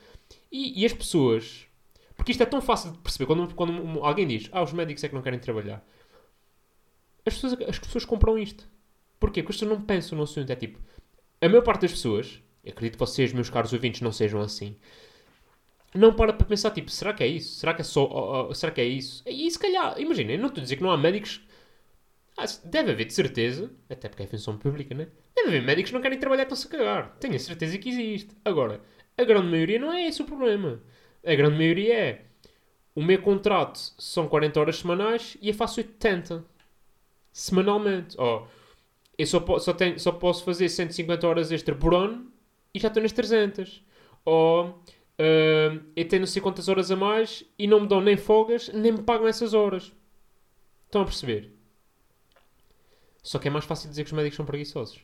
E, 0.52 0.82
e 0.82 0.86
as 0.86 0.94
pessoas... 0.94 1.68
Porque 2.16 2.32
isto 2.32 2.42
é 2.42 2.46
tão 2.48 2.60
fácil 2.60 2.92
de 2.92 2.98
perceber. 2.98 3.28
Quando, 3.28 3.54
quando 3.54 4.04
alguém 4.04 4.26
diz, 4.26 4.50
ah, 4.52 4.64
os 4.64 4.74
médicos 4.74 5.04
é 5.04 5.08
que 5.08 5.16
não 5.16 5.22
querem 5.22 5.40
trabalhar. 5.40 5.86
As 7.24 7.36
pessoas, 7.36 7.54
as 7.70 7.78
pessoas 7.78 8.04
compram 8.04 8.38
isto. 8.38 8.68
Porquê? 9.20 9.44
Porque 9.44 9.52
as 9.54 9.60
pessoas 9.60 9.78
não 9.78 9.86
pensam 9.86 10.18
no 10.18 10.24
assunto. 10.24 10.50
É 10.50 10.56
tipo... 10.56 10.80
A 11.40 11.48
maior 11.48 11.62
parte 11.62 11.82
das 11.82 11.92
pessoas... 11.92 12.42
Acredito 12.68 12.94
que 12.94 13.00
vocês, 13.00 13.32
meus 13.32 13.50
caros 13.50 13.74
ouvintes, 13.74 14.02
não 14.02 14.12
sejam 14.12 14.42
assim 14.42 14.76
não 15.96 16.14
para 16.14 16.32
para 16.32 16.46
pensar, 16.46 16.70
tipo, 16.70 16.92
será 16.92 17.14
que 17.14 17.24
é 17.24 17.28
isso? 17.28 17.58
Será 17.58 17.74
que 17.74 17.82
é 17.82 17.84
só. 17.84 18.06
Uh, 18.06 18.52
uh, 18.52 18.54
será 18.54 18.72
que 18.72 18.80
é 18.80 18.86
isso? 18.86 19.24
E 19.26 19.50
se 19.50 19.58
calhar, 19.58 20.00
imagina, 20.00 20.34
eu 20.34 20.38
não 20.38 20.48
estou 20.48 20.62
a 20.62 20.64
dizer 20.64 20.76
que 20.76 20.84
não 20.84 20.92
há 20.92 20.98
médicos 20.98 21.42
ah, 22.40 22.46
deve 22.64 22.92
haver 22.92 23.06
de 23.06 23.14
certeza, 23.14 23.70
até 23.90 24.08
porque 24.08 24.24
é 24.24 24.28
função 24.28 24.58
pública, 24.58 24.96
né? 24.96 25.08
Deve 25.36 25.50
haver 25.50 25.62
médicos 25.62 25.92
que 25.92 25.96
não 25.96 26.02
querem 26.02 26.18
trabalhar 26.18 26.46
para 26.46 26.56
se 26.56 26.68
cagar. 26.68 27.18
Tenho 27.20 27.36
a 27.36 27.40
certeza 27.40 27.78
que 27.78 27.90
existe. 27.90 28.36
Agora, 28.46 28.82
a 29.18 29.24
grande 29.24 29.48
maioria 29.48 29.78
não 29.78 29.92
é 29.92 30.08
esse 30.08 30.22
o 30.22 30.26
problema. 30.26 30.82
A 31.26 31.36
grande 31.36 31.58
maioria 31.58 31.94
é 31.94 32.26
o 32.96 33.04
meu 33.04 33.22
contrato 33.22 33.78
são 33.98 34.28
40 34.28 34.60
horas 34.60 34.78
semanais 34.78 35.38
e 35.42 35.50
eu 35.50 35.54
faço 35.54 35.80
80 35.80 36.46
semanalmente. 37.32 38.16
Oh, 38.18 38.46
eu 39.18 39.28
só, 39.28 39.60
só, 39.60 39.74
tenho, 39.74 40.00
só 40.00 40.12
posso 40.12 40.44
fazer 40.44 40.70
150 40.70 41.28
horas 41.28 41.52
extra 41.52 41.76
por 41.76 41.94
ano 41.94 42.32
e 42.74 42.80
já 42.80 42.88
estou 42.88 43.04
nas 43.04 43.12
300. 43.12 43.84
Ou 44.24 44.68
uh, 44.70 45.84
eu 45.96 46.08
tenho 46.08 46.22
não 46.22 46.28
sei 46.28 46.42
quantas 46.42 46.70
horas 46.70 46.90
a 46.90 46.96
mais 46.96 47.44
e 47.58 47.68
não 47.68 47.82
me 47.82 47.88
dão 47.88 48.02
nem 48.02 48.16
folgas 48.18 48.70
nem 48.70 48.94
me 48.94 49.04
pagam 49.04 49.28
essas 49.28 49.54
horas. 49.54 49.92
Estão 50.86 51.02
a 51.02 51.06
perceber? 51.06 51.59
Só 53.22 53.40
que 53.40 53.48
é 53.48 53.52
mais 53.52 53.66
fácil 53.66 53.90
dizer 53.90 54.04
que 54.04 54.10
os 54.10 54.14
médicos 54.14 54.38
são 54.38 54.46
preguiçosos. 54.46 55.00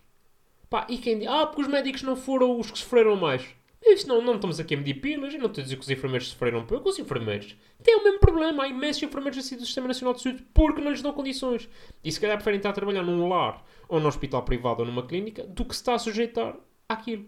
Pá, 0.70 0.88
e 0.90 0.98
quem 0.98 1.20
diz, 1.20 1.28
ah, 1.28 1.46
porque 1.46 1.62
os 1.62 1.68
médicos 1.68 2.02
não 2.02 2.16
foram 2.16 2.60
os 2.60 2.72
que 2.72 2.80
sofreram 2.80 3.16
mais. 3.16 3.46
Isso 3.86 4.08
não, 4.08 4.20
não 4.20 4.36
estamos 4.36 4.60
aqui 4.60 4.74
a 4.74 4.78
medir 4.78 4.96
pilas, 4.96 5.34
eu 5.34 5.40
não 5.40 5.46
estou 5.46 5.62
a 5.62 5.64
dizer 5.64 5.76
que 5.76 5.84
os 5.84 5.90
enfermeiros 5.90 6.30
sofreram 6.30 6.66
pouco, 6.66 6.90
os 6.90 6.98
enfermeiros 6.98 7.56
têm 7.84 7.96
o 7.96 8.04
mesmo 8.04 8.20
problema. 8.20 8.64
Há 8.64 8.68
imensos 8.68 9.04
enfermeiros 9.04 9.38
assim 9.38 9.56
do 9.56 9.66
Sistema 9.66 9.88
Nacional 9.88 10.16
de 10.16 10.24
Saúde 10.24 10.44
porque 10.54 10.82
não 10.82 10.90
lhes 10.90 11.04
dão 11.04 11.14
condições. 11.14 11.70
E 12.04 12.12
se 12.12 12.20
calhar 12.20 12.36
preferem 12.36 12.58
estar 12.58 12.72
a 12.72 12.74
trabalhar 12.74 13.04
num 13.04 13.30
lar, 13.30 13.64
ou 13.88 14.00
num 14.00 14.08
hospital 14.08 14.42
privado, 14.42 14.80
ou 14.80 14.88
numa 14.88 15.06
clínica, 15.06 15.44
do 15.44 15.64
que 15.64 15.76
se 15.76 15.82
está 15.82 15.94
a 15.94 16.00
sujeitar 16.00 16.58
àquilo. 16.90 17.28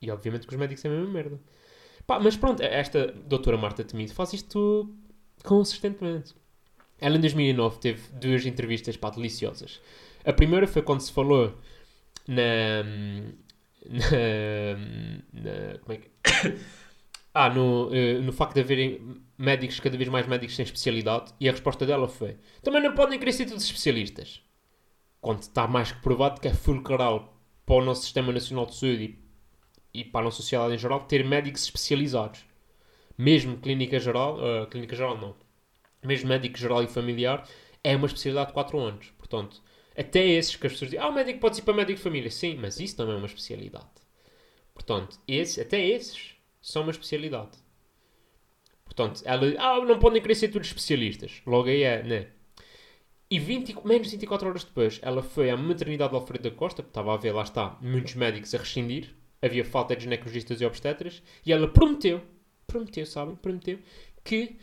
E 0.00 0.10
obviamente 0.10 0.46
que 0.46 0.52
os 0.52 0.60
médicos 0.60 0.84
é 0.84 0.88
a 0.88 0.90
mesma 0.90 1.10
merda. 1.10 1.40
Pá, 2.06 2.20
mas 2.20 2.36
pronto, 2.36 2.62
esta 2.62 3.06
doutora 3.26 3.56
Marta 3.56 3.82
Temido 3.82 4.12
faz 4.12 4.34
isto 4.34 4.94
consistentemente. 5.42 6.34
Ela 7.00 7.16
em 7.16 7.20
2009 7.20 7.78
teve 7.78 8.12
duas 8.12 8.44
entrevistas 8.44 8.96
pá, 8.98 9.08
deliciosas. 9.08 9.80
A 10.24 10.32
primeira 10.32 10.66
foi 10.66 10.82
quando 10.82 11.00
se 11.00 11.12
falou 11.12 11.58
na. 12.26 12.82
na, 13.86 14.00
na 15.32 15.50
é 15.94 16.00
ah, 17.34 17.50
no, 17.50 17.88
uh, 17.88 18.22
no 18.22 18.32
facto 18.32 18.54
de 18.54 18.60
haverem 18.60 19.22
médicos, 19.36 19.80
cada 19.80 19.96
vez 19.96 20.08
mais 20.08 20.26
médicos 20.26 20.56
sem 20.56 20.64
especialidade, 20.64 21.34
e 21.38 21.48
a 21.48 21.52
resposta 21.52 21.84
dela 21.84 22.08
foi: 22.08 22.36
também 22.62 22.82
não 22.82 22.94
podem 22.94 23.18
querer 23.18 23.32
ser 23.32 23.46
todos 23.46 23.64
especialistas. 23.64 24.42
Quando 25.20 25.42
está 25.42 25.66
mais 25.66 25.92
que 25.92 26.00
provado 26.00 26.40
que 26.40 26.48
é 26.48 26.54
fulcral 26.54 27.34
para 27.64 27.76
o 27.76 27.84
nosso 27.84 28.02
Sistema 28.02 28.32
Nacional 28.32 28.66
de 28.66 28.74
Saúde 28.74 29.18
e, 29.92 30.00
e 30.00 30.04
para 30.04 30.20
a 30.20 30.24
nossa 30.24 30.38
sociedade 30.38 30.74
em 30.74 30.78
geral 30.78 31.00
ter 31.00 31.24
médicos 31.24 31.62
especializados. 31.62 32.44
Mesmo 33.16 33.58
clínica 33.58 33.98
geral, 33.98 34.38
uh, 34.38 34.66
clínica 34.66 34.96
geral 34.96 35.16
não, 35.16 35.34
mesmo 36.02 36.28
médico 36.28 36.58
geral 36.58 36.82
e 36.82 36.86
familiar, 36.86 37.46
é 37.82 37.96
uma 37.96 38.06
especialidade 38.06 38.48
de 38.48 38.54
4 38.54 38.78
anos. 38.78 39.12
Portanto, 39.16 39.62
até 39.96 40.24
esses 40.26 40.56
que 40.56 40.66
as 40.66 40.72
pessoas 40.72 40.90
dizem, 40.90 41.04
ah, 41.04 41.08
o 41.08 41.12
médico 41.12 41.40
pode 41.40 41.58
ir 41.58 41.62
para 41.62 41.74
médico 41.74 41.98
de 41.98 42.02
família. 42.02 42.30
Sim, 42.30 42.56
mas 42.60 42.80
isso 42.80 42.96
também 42.96 43.14
é 43.14 43.18
uma 43.18 43.26
especialidade. 43.26 43.86
Portanto, 44.74 45.18
esse, 45.26 45.60
até 45.60 45.84
esses 45.86 46.34
são 46.60 46.82
uma 46.82 46.90
especialidade. 46.90 47.58
Portanto, 48.84 49.22
ela, 49.24 49.46
ah, 49.58 49.84
não 49.84 49.98
podem 49.98 50.20
querer 50.20 50.34
ser 50.34 50.48
todos 50.48 50.68
especialistas. 50.68 51.42
Logo 51.46 51.68
aí 51.68 51.82
é, 51.82 52.02
né? 52.02 52.28
E 53.30 53.38
20, 53.38 53.86
menos 53.86 54.08
de 54.08 54.16
24 54.16 54.48
horas 54.48 54.64
depois, 54.64 55.00
ela 55.02 55.22
foi 55.22 55.50
à 55.50 55.56
maternidade 55.56 56.10
de 56.10 56.16
Alfredo 56.16 56.50
da 56.50 56.54
Costa, 56.54 56.82
porque 56.82 56.90
estava 56.90 57.14
a 57.14 57.16
ver, 57.16 57.32
lá 57.32 57.42
está, 57.42 57.78
muitos 57.80 58.14
médicos 58.14 58.54
a 58.54 58.58
rescindir, 58.58 59.14
havia 59.40 59.64
falta 59.64 59.96
de 59.96 60.04
ginecologistas 60.04 60.60
e 60.60 60.64
obstetras, 60.64 61.22
e 61.44 61.52
ela 61.52 61.66
prometeu, 61.66 62.20
prometeu, 62.66 63.04
sabem, 63.06 63.34
prometeu, 63.34 63.78
que 64.22 64.56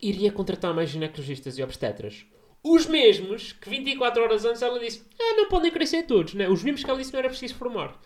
iria 0.00 0.32
contratar 0.32 0.74
mais 0.74 0.90
ginecologistas 0.90 1.58
e 1.58 1.62
obstetras. 1.62 2.26
Os 2.62 2.86
mesmos 2.86 3.52
que 3.52 3.70
24 3.70 4.22
horas 4.22 4.44
antes 4.44 4.60
ela 4.60 4.78
disse, 4.78 5.02
ah, 5.18 5.34
não 5.36 5.48
podem 5.48 5.70
crescer 5.70 6.02
todos, 6.02 6.34
né? 6.34 6.48
Os 6.48 6.62
mesmos 6.62 6.84
que 6.84 6.90
ela 6.90 6.98
disse 6.98 7.12
não 7.12 7.20
era 7.20 7.28
preciso 7.28 7.54
formar. 7.54 7.98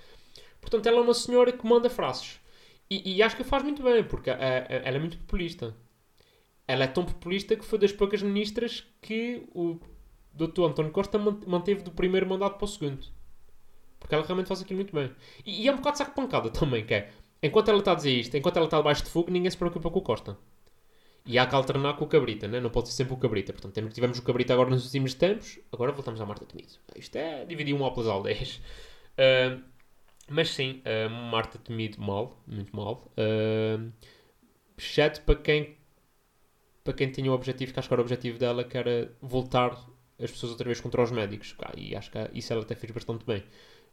Portanto, 0.60 0.86
ela 0.86 0.98
é 0.98 1.00
uma 1.00 1.14
senhora 1.14 1.52
que 1.52 1.66
manda 1.66 1.90
frases. 1.90 2.40
E, 2.88 3.16
e 3.16 3.22
acho 3.22 3.36
que 3.36 3.44
faz 3.44 3.62
muito 3.62 3.82
bem, 3.82 4.04
porque 4.04 4.30
a, 4.30 4.36
a, 4.36 4.38
ela 4.38 4.96
é 4.96 4.98
muito 4.98 5.18
populista. 5.18 5.74
Ela 6.66 6.84
é 6.84 6.86
tão 6.86 7.04
populista 7.04 7.56
que 7.56 7.64
foi 7.64 7.78
das 7.78 7.92
poucas 7.92 8.22
ministras 8.22 8.86
que 9.02 9.42
o 9.54 9.78
Dr. 10.32 10.62
António 10.62 10.92
Costa 10.92 11.18
manteve 11.18 11.82
do 11.82 11.90
primeiro 11.90 12.26
mandato 12.26 12.56
para 12.56 12.64
o 12.64 12.68
segundo. 12.68 13.06
Porque 13.98 14.14
ela 14.14 14.24
realmente 14.24 14.46
faz 14.46 14.62
aquilo 14.62 14.78
muito 14.78 14.94
bem. 14.94 15.10
E, 15.44 15.62
e 15.62 15.68
é 15.68 15.72
um 15.72 15.76
bocado 15.76 15.98
saco 15.98 16.14
pancada 16.14 16.50
também, 16.50 16.84
que 16.86 16.94
é... 16.94 17.10
Enquanto 17.42 17.68
ela 17.68 17.80
está 17.80 17.92
a 17.92 17.94
dizer 17.94 18.12
isto, 18.12 18.36
enquanto 18.36 18.56
ela 18.56 18.66
está 18.66 18.78
debaixo 18.78 19.02
de 19.04 19.10
fogo, 19.10 19.30
ninguém 19.30 19.50
se 19.50 19.56
preocupa 19.56 19.90
com 19.90 19.98
o 19.98 20.02
Costa. 20.02 20.38
E 21.26 21.38
há 21.38 21.46
que 21.46 21.54
alternar 21.54 21.96
com 21.96 22.04
o 22.04 22.08
Cabrita, 22.08 22.46
né? 22.46 22.60
não 22.60 22.68
pode 22.68 22.88
ser 22.88 22.96
sempre 22.96 23.14
o 23.14 23.16
Cabrita. 23.16 23.52
Portanto, 23.52 23.88
tivemos 23.94 24.18
o 24.18 24.22
Cabrita 24.22 24.52
agora 24.52 24.68
nos 24.68 24.84
últimos 24.84 25.14
tempos, 25.14 25.58
agora 25.72 25.90
voltamos 25.90 26.20
à 26.20 26.26
Marta 26.26 26.44
Temido. 26.44 26.74
Isto 26.96 27.16
é 27.16 27.44
dividir 27.46 27.74
um 27.74 27.90
pelas 27.90 28.08
aldeias. 28.08 28.60
Uh, 29.14 29.62
mas 30.28 30.50
sim, 30.50 30.82
uh, 30.84 31.10
Marta 31.10 31.58
Temido 31.58 32.00
mal, 32.00 32.42
muito 32.46 32.74
mal. 32.76 33.10
Uh, 33.16 33.90
para 35.24 35.36
quem, 35.36 35.78
para 36.82 36.92
quem 36.92 37.10
tinha 37.10 37.30
o 37.30 37.34
objetivo, 37.34 37.72
que 37.72 37.78
acho 37.78 37.88
que 37.88 37.94
era 37.94 38.02
o 38.02 38.04
objetivo 38.04 38.38
dela, 38.38 38.64
que 38.64 38.76
era 38.76 39.16
voltar 39.22 39.70
as 40.22 40.30
pessoas 40.30 40.52
outra 40.52 40.66
vez 40.66 40.80
contra 40.80 41.02
os 41.02 41.10
médicos. 41.10 41.54
Ah, 41.58 41.72
e 41.76 41.94
acho 41.96 42.10
que 42.10 42.18
isso 42.34 42.52
ela 42.52 42.62
até 42.62 42.74
fez 42.74 42.92
bastante 42.92 43.24
bem. 43.24 43.42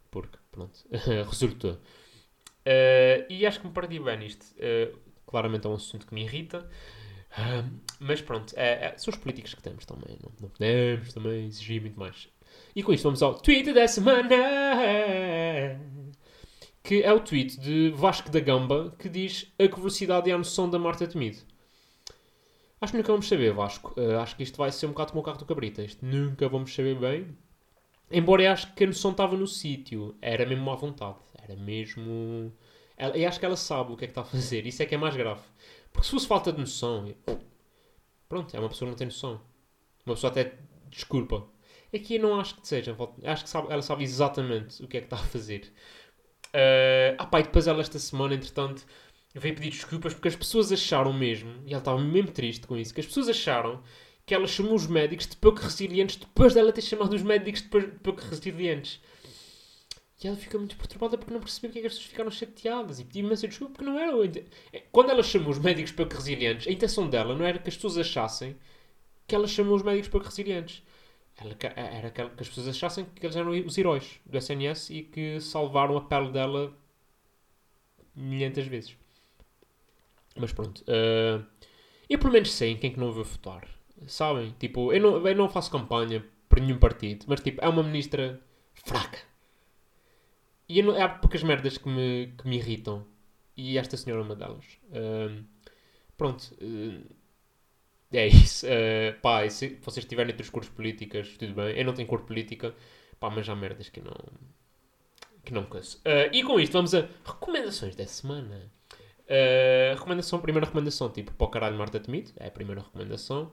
Porque, 0.09 0.37
pronto, 0.51 0.79
resultou. 1.29 1.73
Uh, 1.73 3.25
e 3.29 3.45
acho 3.45 3.59
que 3.61 3.67
me 3.67 3.73
perdi 3.73 3.99
bem 3.99 4.17
nisto. 4.17 4.45
Uh, 4.57 4.97
claramente 5.25 5.65
é 5.65 5.69
um 5.69 5.75
assunto 5.75 6.05
que 6.05 6.13
me 6.13 6.23
irrita. 6.23 6.69
Mas 7.99 8.21
pronto, 8.21 8.53
é, 8.57 8.87
é, 8.87 8.97
são 8.97 9.11
os 9.11 9.17
políticos 9.17 9.53
que 9.53 9.61
temos 9.61 9.85
também. 9.85 10.17
Não, 10.21 10.31
não 10.41 10.49
podemos 10.49 11.13
também 11.13 11.45
exigir 11.45 11.81
muito 11.81 11.99
mais. 11.99 12.27
E 12.75 12.83
com 12.83 12.93
isto 12.93 13.03
vamos 13.03 13.21
ao 13.21 13.35
tweet 13.35 13.71
da 13.73 13.87
semana 13.87 14.35
que 16.83 17.03
é 17.03 17.13
o 17.13 17.19
tweet 17.19 17.59
de 17.59 17.91
Vasco 17.91 18.29
da 18.29 18.39
Gamba 18.39 18.93
que 18.97 19.07
diz 19.07 19.53
a 19.59 19.67
que 19.67 19.75
velocidade 19.75 20.29
é 20.29 20.33
a 20.33 20.37
noção 20.37 20.69
da 20.69 20.79
Marta 20.79 21.07
Temido. 21.07 21.37
Acho 22.79 22.93
que 22.93 22.97
nunca 22.97 23.11
vamos 23.11 23.27
saber, 23.27 23.53
Vasco. 23.53 23.93
Uh, 23.95 24.17
acho 24.19 24.35
que 24.35 24.41
isto 24.41 24.57
vai 24.57 24.71
ser 24.71 24.87
um 24.87 24.89
bocado 24.89 25.11
como 25.11 25.21
o 25.21 25.23
carro 25.23 25.37
do 25.37 25.45
Cabrita. 25.45 25.83
Isto 25.83 26.03
nunca 26.03 26.49
vamos 26.49 26.73
saber 26.73 26.97
bem. 26.97 27.37
Embora 28.09 28.41
eu 28.41 28.51
acho 28.51 28.73
que 28.73 28.83
a 28.83 28.87
noção 28.87 29.11
estava 29.11 29.37
no 29.37 29.45
sítio. 29.45 30.15
Era 30.19 30.45
mesmo 30.47 30.69
à 30.71 30.75
vontade. 30.75 31.19
Era 31.43 31.55
mesmo... 31.55 32.51
Ela, 32.97 33.15
acho 33.27 33.39
que 33.39 33.45
ela 33.45 33.55
sabe 33.55 33.93
o 33.93 33.95
que 33.95 34.05
é 34.05 34.07
que 34.07 34.11
está 34.11 34.21
a 34.21 34.25
fazer. 34.25 34.65
Isso 34.65 34.81
é 34.81 34.87
que 34.87 34.95
é 34.95 34.97
mais 34.97 35.15
grave. 35.15 35.41
Porque 35.91 36.05
se 36.05 36.11
fosse 36.11 36.27
falta 36.27 36.51
de 36.51 36.59
noção... 36.59 37.13
Pronto, 38.27 38.55
é 38.55 38.59
uma 38.59 38.69
pessoa 38.69 38.87
que 38.87 38.91
não 38.91 38.97
tem 38.97 39.07
noção. 39.07 39.41
Uma 40.05 40.15
pessoa 40.15 40.31
até 40.31 40.57
desculpa. 40.89 41.47
Aqui 41.93 42.15
eu 42.15 42.21
não 42.21 42.39
acho 42.39 42.55
que 42.55 42.67
seja. 42.67 42.95
Acho 43.23 43.43
que 43.43 43.49
sabe, 43.49 43.67
ela 43.71 43.81
sabe 43.81 44.03
exatamente 44.03 44.83
o 44.83 44.87
que 44.87 44.97
é 44.97 44.99
que 45.01 45.07
está 45.07 45.17
a 45.17 45.19
fazer. 45.19 45.73
Uh, 46.47 47.15
ah 47.17 47.25
pá, 47.25 47.39
e 47.39 47.43
depois 47.43 47.67
ela 47.67 47.81
esta 47.81 47.99
semana, 47.99 48.35
entretanto, 48.35 48.85
veio 49.33 49.55
pedir 49.55 49.69
desculpas 49.69 50.13
porque 50.13 50.27
as 50.27 50.35
pessoas 50.35 50.71
acharam 50.71 51.13
mesmo, 51.13 51.61
e 51.65 51.71
ela 51.71 51.79
estava 51.79 51.99
mesmo 51.99 52.31
triste 52.31 52.67
com 52.67 52.77
isso, 52.77 52.93
que 52.93 52.99
as 52.99 53.05
pessoas 53.05 53.29
acharam 53.29 53.81
que 54.25 54.35
ela 54.35 54.47
chamou 54.47 54.75
os 54.75 54.87
médicos 54.87 55.27
de 55.27 55.35
pouco 55.37 55.59
resilientes 55.59 56.15
depois 56.17 56.53
dela 56.53 56.71
ter 56.71 56.81
chamado 56.81 57.13
os 57.13 57.21
médicos 57.21 57.61
de 57.61 57.67
pouco 57.69 58.21
resilientes. 58.21 59.01
E 60.23 60.27
ela 60.27 60.37
fica 60.37 60.57
muito 60.57 60.77
perturbada 60.77 61.17
porque 61.17 61.33
não 61.33 61.39
percebeu 61.39 61.69
porque 61.69 61.79
é 61.79 61.81
que 61.81 61.87
as 61.87 61.93
pessoas 61.93 62.11
ficaram 62.11 62.29
chateadas 62.29 62.99
e 62.99 63.05
pediu 63.05 63.25
imensa 63.25 63.47
desculpa 63.47 63.73
porque 63.73 63.89
não 63.89 63.97
era. 63.97 64.15
Quando 64.91 65.09
ela 65.09 65.23
chamou 65.23 65.49
os 65.49 65.57
médicos 65.57 65.91
pouco 65.91 66.13
resilientes, 66.13 66.67
a 66.67 66.71
intenção 66.71 67.09
dela 67.09 67.35
não 67.35 67.43
era 67.43 67.57
que 67.57 67.69
as 67.69 67.75
pessoas 67.75 67.97
achassem 67.97 68.55
que 69.27 69.33
ela 69.33 69.47
chamou 69.47 69.75
os 69.75 69.81
médicos 69.81 70.09
pouco 70.09 70.27
resilientes. 70.27 70.83
Ela, 71.37 71.57
era 71.75 72.11
que 72.11 72.21
as 72.21 72.47
pessoas 72.49 72.67
achassem 72.67 73.05
que 73.05 73.25
eles 73.25 73.35
eram 73.35 73.49
os 73.49 73.77
heróis 73.77 74.19
do 74.23 74.37
SNS 74.37 74.91
e 74.91 75.03
que 75.03 75.39
salvaram 75.39 75.97
a 75.97 76.01
pele 76.01 76.31
dela 76.31 76.71
milhentas 78.15 78.67
vezes. 78.67 78.95
Mas 80.35 80.53
pronto. 80.53 80.83
Uh, 80.83 81.43
eu 82.07 82.19
pelo 82.19 82.31
menos 82.31 82.51
sei 82.51 82.71
em 82.71 82.77
quem 82.77 82.91
que 82.91 82.99
não 82.99 83.11
vou 83.11 83.23
votar. 83.23 83.67
Sabem? 84.05 84.53
Tipo, 84.59 84.93
eu 84.93 85.01
não, 85.01 85.27
eu 85.27 85.35
não 85.35 85.49
faço 85.49 85.71
campanha 85.71 86.23
por 86.47 86.59
nenhum 86.59 86.77
partido, 86.77 87.25
mas 87.27 87.41
tipo, 87.41 87.63
é 87.63 87.67
uma 87.67 87.81
ministra 87.81 88.39
fraca. 88.73 89.30
E 90.71 90.81
não, 90.81 90.95
há 91.01 91.09
poucas 91.09 91.43
merdas 91.43 91.77
que 91.77 91.89
me, 91.89 92.33
que 92.37 92.47
me 92.47 92.55
irritam. 92.55 93.05
E 93.57 93.77
esta 93.77 93.97
senhora 93.97 94.21
é 94.21 94.25
uma 94.25 94.35
delas. 94.35 94.65
Uh, 94.87 95.43
pronto. 96.17 96.43
Uh, 96.61 97.05
é 98.13 98.27
isso. 98.27 98.65
Uh, 98.65 99.19
pá, 99.21 99.47
se 99.49 99.77
vocês 99.81 100.05
tiverem 100.05 100.31
outras 100.31 100.49
cores 100.49 100.69
políticas, 100.69 101.35
tudo 101.37 101.53
bem. 101.53 101.77
Eu 101.77 101.83
não 101.83 101.93
tenho 101.93 102.07
cor 102.07 102.21
política, 102.21 102.73
pá, 103.19 103.29
mas 103.29 103.49
há 103.49 103.55
merdas 103.55 103.89
que 103.89 103.99
não. 103.99 104.15
que 105.43 105.53
não 105.53 105.65
canso. 105.65 105.97
Uh, 105.97 106.33
e 106.33 106.41
com 106.41 106.57
isto, 106.57 106.71
vamos 106.71 106.95
a 106.95 107.05
recomendações 107.25 107.95
da 107.95 108.05
semana. 108.07 108.71
Recomendação, 109.93 110.41
primeira 110.41 110.65
recomendação, 110.65 111.09
tipo, 111.09 111.31
para 111.31 111.47
o 111.47 111.49
caralho 111.49 111.77
Marta 111.77 112.01
Temido, 112.01 112.31
é 112.37 112.47
a 112.47 112.51
primeira 112.51 112.81
recomendação. 112.81 113.49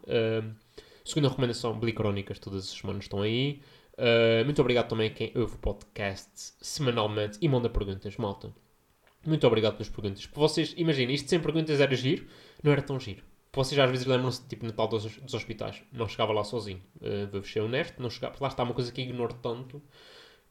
Segunda 1.04 1.28
recomendação, 1.28 1.78
Bli 1.78 1.92
Crónicas, 1.92 2.40
todas 2.40 2.64
as 2.64 2.70
semanas 2.70 3.04
estão 3.04 3.22
aí. 3.22 3.62
Uh, 3.98 4.44
muito 4.44 4.60
obrigado 4.60 4.88
também 4.88 5.08
a 5.08 5.12
quem 5.12 5.32
ouve 5.34 5.56
o 5.56 5.58
podcast 5.58 6.54
semanalmente 6.60 7.36
e 7.42 7.48
manda 7.48 7.68
perguntas, 7.68 8.16
malta. 8.16 8.52
Muito 9.26 9.46
obrigado 9.46 9.74
pelas 9.74 9.88
perguntas. 9.88 10.24
Porque 10.24 10.38
vocês, 10.38 10.74
imaginem, 10.76 11.14
isto 11.14 11.28
sem 11.28 11.40
perguntas 11.40 11.80
era 11.80 11.94
giro, 11.94 12.26
não 12.62 12.72
era 12.72 12.80
tão 12.80 12.98
giro. 12.98 13.24
Vocês 13.52 13.78
às 13.78 13.90
vezes 13.90 14.06
lembram-se, 14.06 14.46
tipo, 14.46 14.64
Natal 14.64 14.86
dos, 14.86 15.16
dos 15.16 15.34
hospitais. 15.34 15.82
Não 15.92 16.06
chegava 16.06 16.32
lá 16.32 16.44
sozinho. 16.44 16.80
Uh, 17.00 17.28
vou 17.30 17.42
ser 17.42 17.60
honesto, 17.60 18.00
não 18.00 18.08
chegava. 18.08 18.36
Lá 18.40 18.48
está 18.48 18.62
uma 18.62 18.74
coisa 18.74 18.92
que 18.92 19.02
ignoro 19.02 19.34
tanto 19.34 19.82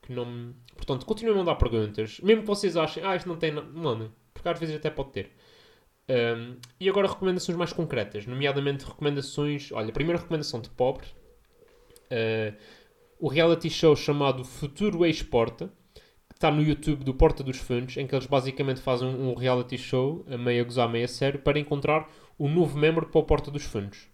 que 0.02 0.14
não. 0.14 0.54
Portanto, 0.76 1.06
continuem 1.06 1.36
a 1.36 1.40
mandar 1.40 1.56
perguntas. 1.56 2.20
Mesmo 2.22 2.42
que 2.42 2.48
vocês 2.48 2.76
achem, 2.76 3.04
ah, 3.04 3.16
isto 3.16 3.28
não 3.28 3.38
tem. 3.38 3.52
Não, 3.52 4.12
porque 4.34 4.50
às 4.50 4.60
vezes 4.60 4.76
até 4.76 4.90
pode 4.90 5.12
ter. 5.12 5.32
Um, 6.10 6.56
e 6.80 6.90
agora 6.90 7.08
recomendações 7.08 7.58
mais 7.58 7.74
concretas, 7.74 8.26
nomeadamente 8.26 8.86
recomendações. 8.86 9.72
Olha, 9.72 9.92
primeira 9.92 10.20
recomendação 10.20 10.62
de 10.62 10.70
pobre: 10.70 11.06
uh, 12.12 12.56
o 13.20 13.28
reality 13.28 13.70
show 13.70 13.96
chamado 13.96 14.44
Futuro 14.44 15.06
Ex-Porta, 15.06 15.72
que 16.30 16.36
está 16.36 16.52
no 16.52 16.62
YouTube 16.62 17.04
do 17.04 17.14
Porta 17.14 17.44
dos 17.44 17.58
Fundos, 17.58 17.98
em 17.98 18.06
que 18.06 18.14
eles 18.14 18.28
basicamente 18.28 18.80
fazem 18.80 19.08
um, 19.08 19.32
um 19.32 19.34
reality 19.36 19.78
show, 19.78 20.26
a 20.30 20.38
meio 20.38 20.62
a 20.62 20.66
gozar, 20.66 20.90
meio 20.90 21.06
a 21.06 21.08
sério, 21.08 21.40
para 21.40 21.60
encontrar 21.60 22.10
o 22.38 22.48
novo 22.48 22.78
membro 22.78 23.08
para 23.08 23.20
o 23.20 23.24
Porta 23.24 23.50
dos 23.50 23.64
Fundos. 23.64 24.08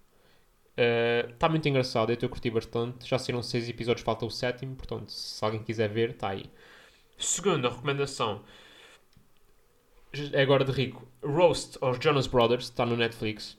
Está 0.76 1.48
uh, 1.48 1.50
muito 1.52 1.68
engraçado, 1.68 2.12
eu 2.12 2.30
curtir 2.30 2.50
bastante. 2.50 3.08
Já 3.08 3.20
saíram 3.20 3.44
seis 3.44 3.70
episódios, 3.70 4.04
falta 4.04 4.26
o 4.26 4.32
sétimo, 4.32 4.76
portanto, 4.76 5.12
se 5.12 5.44
alguém 5.44 5.62
quiser 5.62 5.90
ver, 5.90 6.12
está 6.12 6.30
aí. 6.30 6.50
Segunda 7.18 7.70
recomendação, 7.70 8.42
é 10.32 10.42
agora 10.42 10.64
de 10.64 10.72
rico: 10.72 11.08
Roast 11.24 11.78
aos 11.82 11.98
Jonas 12.00 12.28
Brothers, 12.28 12.66
está 12.66 12.86
no 12.86 12.96
Netflix. 12.96 13.58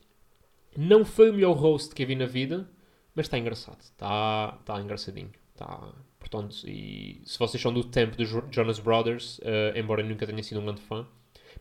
Não 0.77 1.05
foi 1.05 1.31
o 1.31 1.35
melhor 1.35 1.53
roast 1.53 1.95
que 1.95 2.03
eu 2.03 2.07
vi 2.07 2.17
na 2.17 2.27
vida, 2.27 2.69
mas 3.15 3.27
está 3.27 3.39
engraçado, 3.39 3.81
está, 3.81 4.57
está 4.61 4.81
engraçadinho. 4.81 5.31
Está, 5.53 5.93
portanto, 6.19 6.57
e 6.67 7.23
se 7.25 7.39
vocês 7.39 7.63
são 7.63 7.73
do 7.73 7.85
tempo 7.85 8.17
dos 8.17 8.29
Jonas 8.51 8.81
Brothers, 8.81 9.39
uh, 9.39 9.77
embora 9.77 10.03
eu 10.03 10.09
nunca 10.09 10.27
tenha 10.27 10.43
sido 10.43 10.61
um 10.61 10.65
grande 10.65 10.81
fã, 10.81 11.07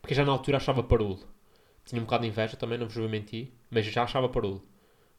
porque 0.00 0.14
já 0.14 0.24
na 0.24 0.32
altura 0.32 0.56
achava 0.56 0.82
parolo 0.82 1.20
tinha 1.84 2.00
um 2.00 2.04
bocado 2.04 2.22
de 2.22 2.28
inveja 2.28 2.56
também, 2.56 2.78
não 2.78 2.86
vos 2.86 2.96
vou 2.96 3.08
mentir, 3.08 3.52
mas 3.70 3.84
já 3.86 4.04
achava 4.04 4.28
parolo. 4.28 4.62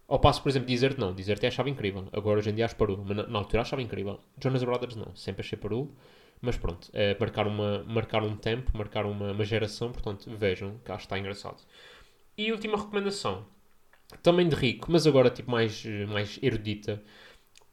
Ao 0.08 0.20
passo, 0.20 0.42
por 0.42 0.50
exemplo, 0.50 0.68
dizer-te 0.68 1.00
não, 1.00 1.14
dizer-te 1.14 1.46
achava 1.46 1.70
incrível. 1.70 2.08
Agora 2.12 2.40
hoje 2.40 2.50
em 2.50 2.56
dia 2.56 2.66
acho 2.66 2.76
parolo, 2.76 3.04
mas 3.06 3.18
na, 3.18 3.28
na, 3.28 3.40
altura 3.40 3.62
achava 3.62 3.82
incrível. 3.82 4.20
Jonas 4.40 4.64
Brothers 4.64 4.96
não, 4.96 5.16
sempre 5.16 5.42
achei 5.42 5.58
parolo. 5.58 5.96
Mas 6.42 6.58
pronto, 6.58 6.90
é 6.94 7.18
marcar, 7.20 7.48
uma, 7.48 7.84
marcar 7.86 8.22
um 8.24 8.36
tempo, 8.36 8.78
marcar 8.78 9.06
uma, 9.06 9.32
uma 9.32 9.44
geração, 9.46 9.92
portanto, 9.92 10.30
vejam 10.36 10.78
que 10.84 10.92
acho 10.92 11.00
que 11.00 11.06
está 11.06 11.18
engraçado. 11.18 11.58
E 12.38 12.52
última 12.52 12.78
recomendação, 12.78 13.46
também 14.22 14.48
de 14.48 14.56
rico, 14.56 14.92
mas 14.92 15.06
agora 15.08 15.30
tipo 15.30 15.52
mais, 15.52 15.84
mais 16.08 16.40
erudita, 16.42 17.02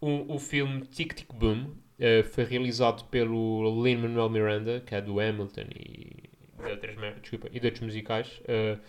o, 0.00 0.34
o 0.34 0.38
filme 0.38 0.82
Tic 0.82 1.14
Tic 1.14 1.32
Boom 1.32 1.64
uh, 1.98 2.24
foi 2.32 2.44
realizado 2.44 3.04
pelo 3.04 3.82
Lin-Manuel 3.82 4.28
Miranda, 4.28 4.80
que 4.80 4.94
é 4.94 5.00
do 5.00 5.20
Hamilton 5.20 5.66
e 5.74 6.32
de 6.62 7.20
desculpa, 7.20 7.48
e 7.52 7.58
de 7.58 7.66
outros 7.66 7.82
musicais. 7.82 8.40
Uh, 8.40 8.80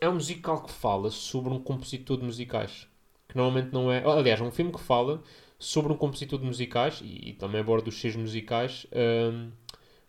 é 0.00 0.08
um 0.08 0.14
musical 0.14 0.62
que 0.62 0.70
fala 0.70 1.10
sobre 1.10 1.52
um 1.52 1.60
compositor 1.60 2.18
de 2.18 2.24
musicais. 2.24 2.88
Que 3.28 3.36
normalmente 3.36 3.72
não 3.72 3.90
é. 3.90 4.04
Aliás, 4.04 4.40
é 4.40 4.44
um 4.44 4.50
filme 4.50 4.72
que 4.72 4.80
fala 4.80 5.22
sobre 5.58 5.92
um 5.92 5.96
compositor 5.96 6.38
de 6.38 6.44
musicais 6.44 7.00
e, 7.02 7.30
e 7.30 7.32
também 7.34 7.60
aborda 7.60 7.88
os 7.88 8.00
seus 8.00 8.14
musicais. 8.16 8.86
Um, 8.92 9.50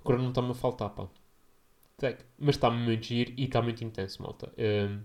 agora 0.03 0.21
não 0.21 0.29
está-me 0.29 0.51
a 0.51 0.53
faltar, 0.53 0.89
pá. 0.89 1.07
Mas 2.37 2.55
está 2.55 2.69
muito 2.69 3.05
giro 3.05 3.33
e 3.37 3.45
está 3.45 3.61
muito 3.61 3.83
intenso, 3.83 4.21
malta. 4.21 4.51
Um, 4.57 4.99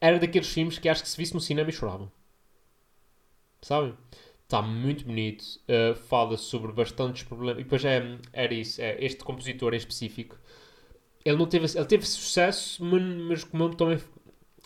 era 0.00 0.18
daqueles 0.18 0.48
filmes 0.48 0.78
que 0.78 0.88
acho 0.88 1.02
que 1.02 1.08
se 1.08 1.16
visse 1.16 1.34
no 1.34 1.40
cinema 1.40 1.68
e 1.70 1.72
choravam. 1.72 2.10
Sabem? 3.62 3.94
Está 4.44 4.62
muito 4.62 5.04
bonito. 5.04 5.44
Uh, 5.68 5.94
fala 5.94 6.36
sobre 6.36 6.72
bastantes 6.72 7.22
problemas. 7.22 7.60
E 7.60 7.64
depois 7.64 7.84
é, 7.84 8.18
era 8.32 8.52
isso. 8.54 8.80
É, 8.80 8.96
este 9.04 9.22
compositor 9.22 9.74
em 9.74 9.76
específico. 9.76 10.36
Ele 11.24 11.36
não 11.36 11.46
teve, 11.46 11.66
ele 11.76 11.84
teve 11.84 12.06
sucesso, 12.06 12.82
mas, 12.84 13.02
mas 13.02 13.44
como 13.44 13.64
eu 13.64 13.70
também. 13.74 14.00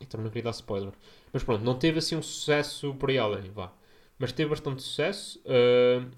Então 0.01 0.21
não 0.21 0.31
queria 0.31 0.45
dar 0.45 0.51
spoiler. 0.51 0.93
Mas 1.33 1.43
pronto, 1.43 1.65
não 1.65 1.79
teve 1.79 1.99
assim 1.99 2.17
um 2.17 2.23
sucesso 2.23 2.95
por 2.95 3.11
aí 3.11 3.19
além. 3.19 3.51
Vá. 3.51 3.73
Mas 4.19 4.33
teve 4.33 4.51
bastante 4.51 4.83
sucesso. 4.83 5.41
Uh, 5.41 6.09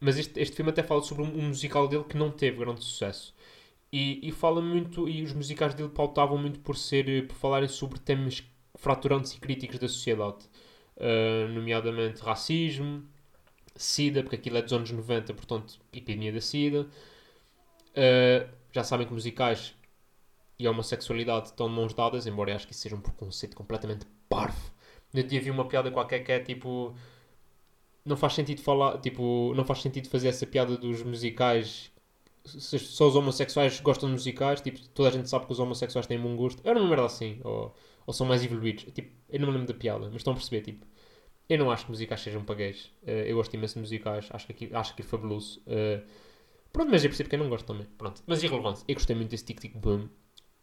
mas 0.00 0.18
este, 0.18 0.38
este 0.38 0.54
filme 0.54 0.70
até 0.70 0.82
fala 0.82 1.02
sobre 1.02 1.24
um, 1.24 1.38
um, 1.38 1.48
musical 1.48 1.88
dele 1.88 2.04
que 2.04 2.16
não 2.16 2.30
teve 2.30 2.58
grande 2.58 2.84
sucesso. 2.84 3.34
E, 3.92 4.28
e 4.28 4.30
fala 4.30 4.60
muito. 4.60 5.08
E 5.08 5.22
os 5.22 5.32
musicais 5.32 5.74
dele 5.74 5.88
pautavam 5.88 6.38
muito 6.38 6.60
por 6.60 6.76
ser. 6.76 7.26
por 7.26 7.34
falarem 7.34 7.68
sobre 7.68 7.98
temas 7.98 8.42
fraturantes 8.78 9.32
e 9.34 9.40
críticos 9.40 9.78
da 9.78 9.88
sociedade 9.88 10.44
uh, 10.96 11.48
nomeadamente 11.52 12.22
racismo, 12.22 13.04
SIDA, 13.76 14.22
porque 14.22 14.36
aquilo 14.36 14.56
é 14.58 14.62
dos 14.62 14.72
anos 14.72 14.90
90, 14.90 15.34
portanto, 15.34 15.78
epidemia 15.92 16.32
da 16.32 16.40
SIDA. 16.40 16.86
Uh, 17.90 18.48
já 18.72 18.84
sabem 18.84 19.06
que 19.06 19.12
musicais 19.12 19.74
e 20.58 20.66
a 20.66 20.70
homossexualidade 20.70 21.48
estão 21.48 21.68
de 21.68 21.74
mãos 21.74 21.94
dadas, 21.94 22.26
embora 22.26 22.50
eu 22.50 22.56
acho 22.56 22.66
que 22.66 22.72
isso 22.72 22.82
seja 22.82 22.96
um 22.96 23.00
preconceito 23.00 23.56
completamente 23.56 24.06
parvo. 24.28 24.72
No 25.12 25.22
dia 25.22 25.40
vi 25.40 25.50
uma 25.50 25.66
piada 25.66 25.90
qualquer 25.90 26.20
que 26.20 26.32
é 26.32 26.40
tipo. 26.40 26.94
Não 28.04 28.16
faz 28.16 28.34
sentido 28.34 28.62
falar, 28.62 28.98
tipo, 28.98 29.52
não 29.54 29.64
faz 29.64 29.82
sentido 29.82 30.08
fazer 30.08 30.28
essa 30.28 30.46
piada 30.46 30.76
dos 30.76 31.02
musicais. 31.02 31.90
Se 32.44 32.78
só 32.78 33.08
os 33.08 33.16
homossexuais 33.16 33.80
gostam 33.80 34.08
de 34.08 34.14
musicais, 34.14 34.60
tipo, 34.60 34.80
toda 34.90 35.08
a 35.08 35.12
gente 35.12 35.28
sabe 35.28 35.46
que 35.46 35.52
os 35.52 35.58
homossexuais 35.58 36.06
têm 36.06 36.18
bom 36.18 36.36
gosto. 36.36 36.60
Era 36.64 36.78
uma 36.78 36.88
merda 36.88 37.04
assim, 37.06 37.40
ou 37.44 37.74
ou 38.08 38.14
são 38.14 38.26
mais 38.26 38.42
evoluídos. 38.42 38.84
Tipo, 38.94 39.14
eu 39.28 39.38
não 39.38 39.48
me 39.48 39.52
lembro 39.58 39.70
da 39.70 39.78
piada, 39.78 40.06
mas 40.06 40.16
estão 40.16 40.32
a 40.32 40.36
perceber, 40.36 40.62
tipo, 40.62 40.86
eu 41.46 41.58
não 41.58 41.70
acho 41.70 41.84
que 41.84 41.90
musicais 41.90 42.22
sejam 42.22 42.42
para 42.42 42.54
gays. 42.54 42.86
Uh, 43.02 43.10
eu 43.26 43.36
gosto 43.36 43.52
imenso 43.52 43.74
de 43.74 43.80
musicais, 43.80 44.26
acho 44.30 44.46
que 44.46 44.74
acho 44.74 44.96
que 44.96 45.02
é 45.02 45.04
fabuloso. 45.04 45.60
Uh, 45.66 46.02
pronto, 46.72 46.90
mas 46.90 47.04
eu 47.04 47.10
percebo 47.10 47.28
quem 47.28 47.38
não 47.38 47.50
gosta 47.50 47.66
também. 47.66 47.86
Pronto, 47.98 48.22
mas 48.26 48.42
irrelevante. 48.42 48.82
Eu 48.88 48.94
gostei 48.94 49.14
muito 49.14 49.28
desse 49.28 49.44
Tic 49.44 49.60
Tic 49.60 49.76
Boom. 49.76 50.08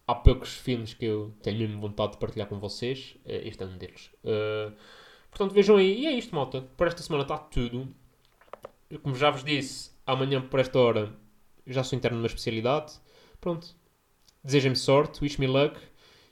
Há 0.07 0.15
poucos 0.15 0.55
filmes 0.55 0.95
que 0.95 1.05
eu 1.05 1.35
tenho 1.43 1.59
mesmo 1.59 1.79
vontade 1.79 2.13
de 2.13 2.17
partilhar 2.17 2.47
com 2.47 2.59
vocês. 2.59 3.15
Uh, 3.25 3.45
este 3.45 3.61
é 3.61 3.67
um 3.67 3.77
deles. 3.77 4.09
portanto, 5.29 5.53
vejam 5.53 5.77
aí. 5.77 5.99
E 6.01 6.07
é 6.07 6.13
isto, 6.13 6.33
malta. 6.33 6.63
Por 6.75 6.87
esta 6.87 7.03
semana 7.03 7.25
está 7.25 7.37
tudo. 7.37 7.87
Como 9.03 9.13
já 9.13 9.29
vos 9.29 9.43
disse, 9.43 9.91
amanhã 10.03 10.41
por 10.41 10.59
esta 10.59 10.79
hora 10.79 11.15
já 11.67 11.83
sou 11.83 11.97
interno 11.97 12.17
numa 12.17 12.27
especialidade. 12.27 12.93
Pronto. 13.39 13.67
Desejem-me 14.43 14.75
sorte, 14.75 15.23
wish 15.23 15.39
me 15.39 15.47
luck 15.47 15.79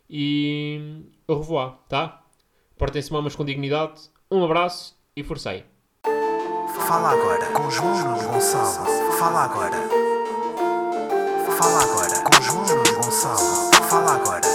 e 0.10 1.06
au 1.28 1.38
revoir, 1.40 1.78
tá? 1.90 2.24
Portem-se 2.78 3.12
mamas 3.12 3.36
com 3.36 3.44
dignidade, 3.44 4.02
um 4.30 4.44
abraço 4.44 4.96
e 5.16 5.24
forcei. 5.24 5.64
Fala 6.88 7.10
agora 7.12 7.46
com 7.48 7.72
João 7.72 8.14
Gonçalo. 8.32 8.86
Fala 9.18 9.46
agora. 9.46 9.78
Fala 11.58 11.82
agora 11.84 12.20
com 12.22 12.42
João 12.42 12.66
Gonçalo. 13.02 13.72
Fala 13.90 14.14
agora. 14.16 14.48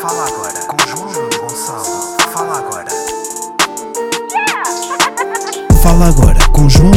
Fala 0.00 0.26
agora 0.26 0.60
com 0.66 0.78
João 0.86 1.28
Gonçalo. 1.38 2.18
Fala 2.32 2.58
agora. 2.58 2.88
Fala 5.82 6.06
agora 6.08 6.48
com 6.50 6.68
João 6.68 6.92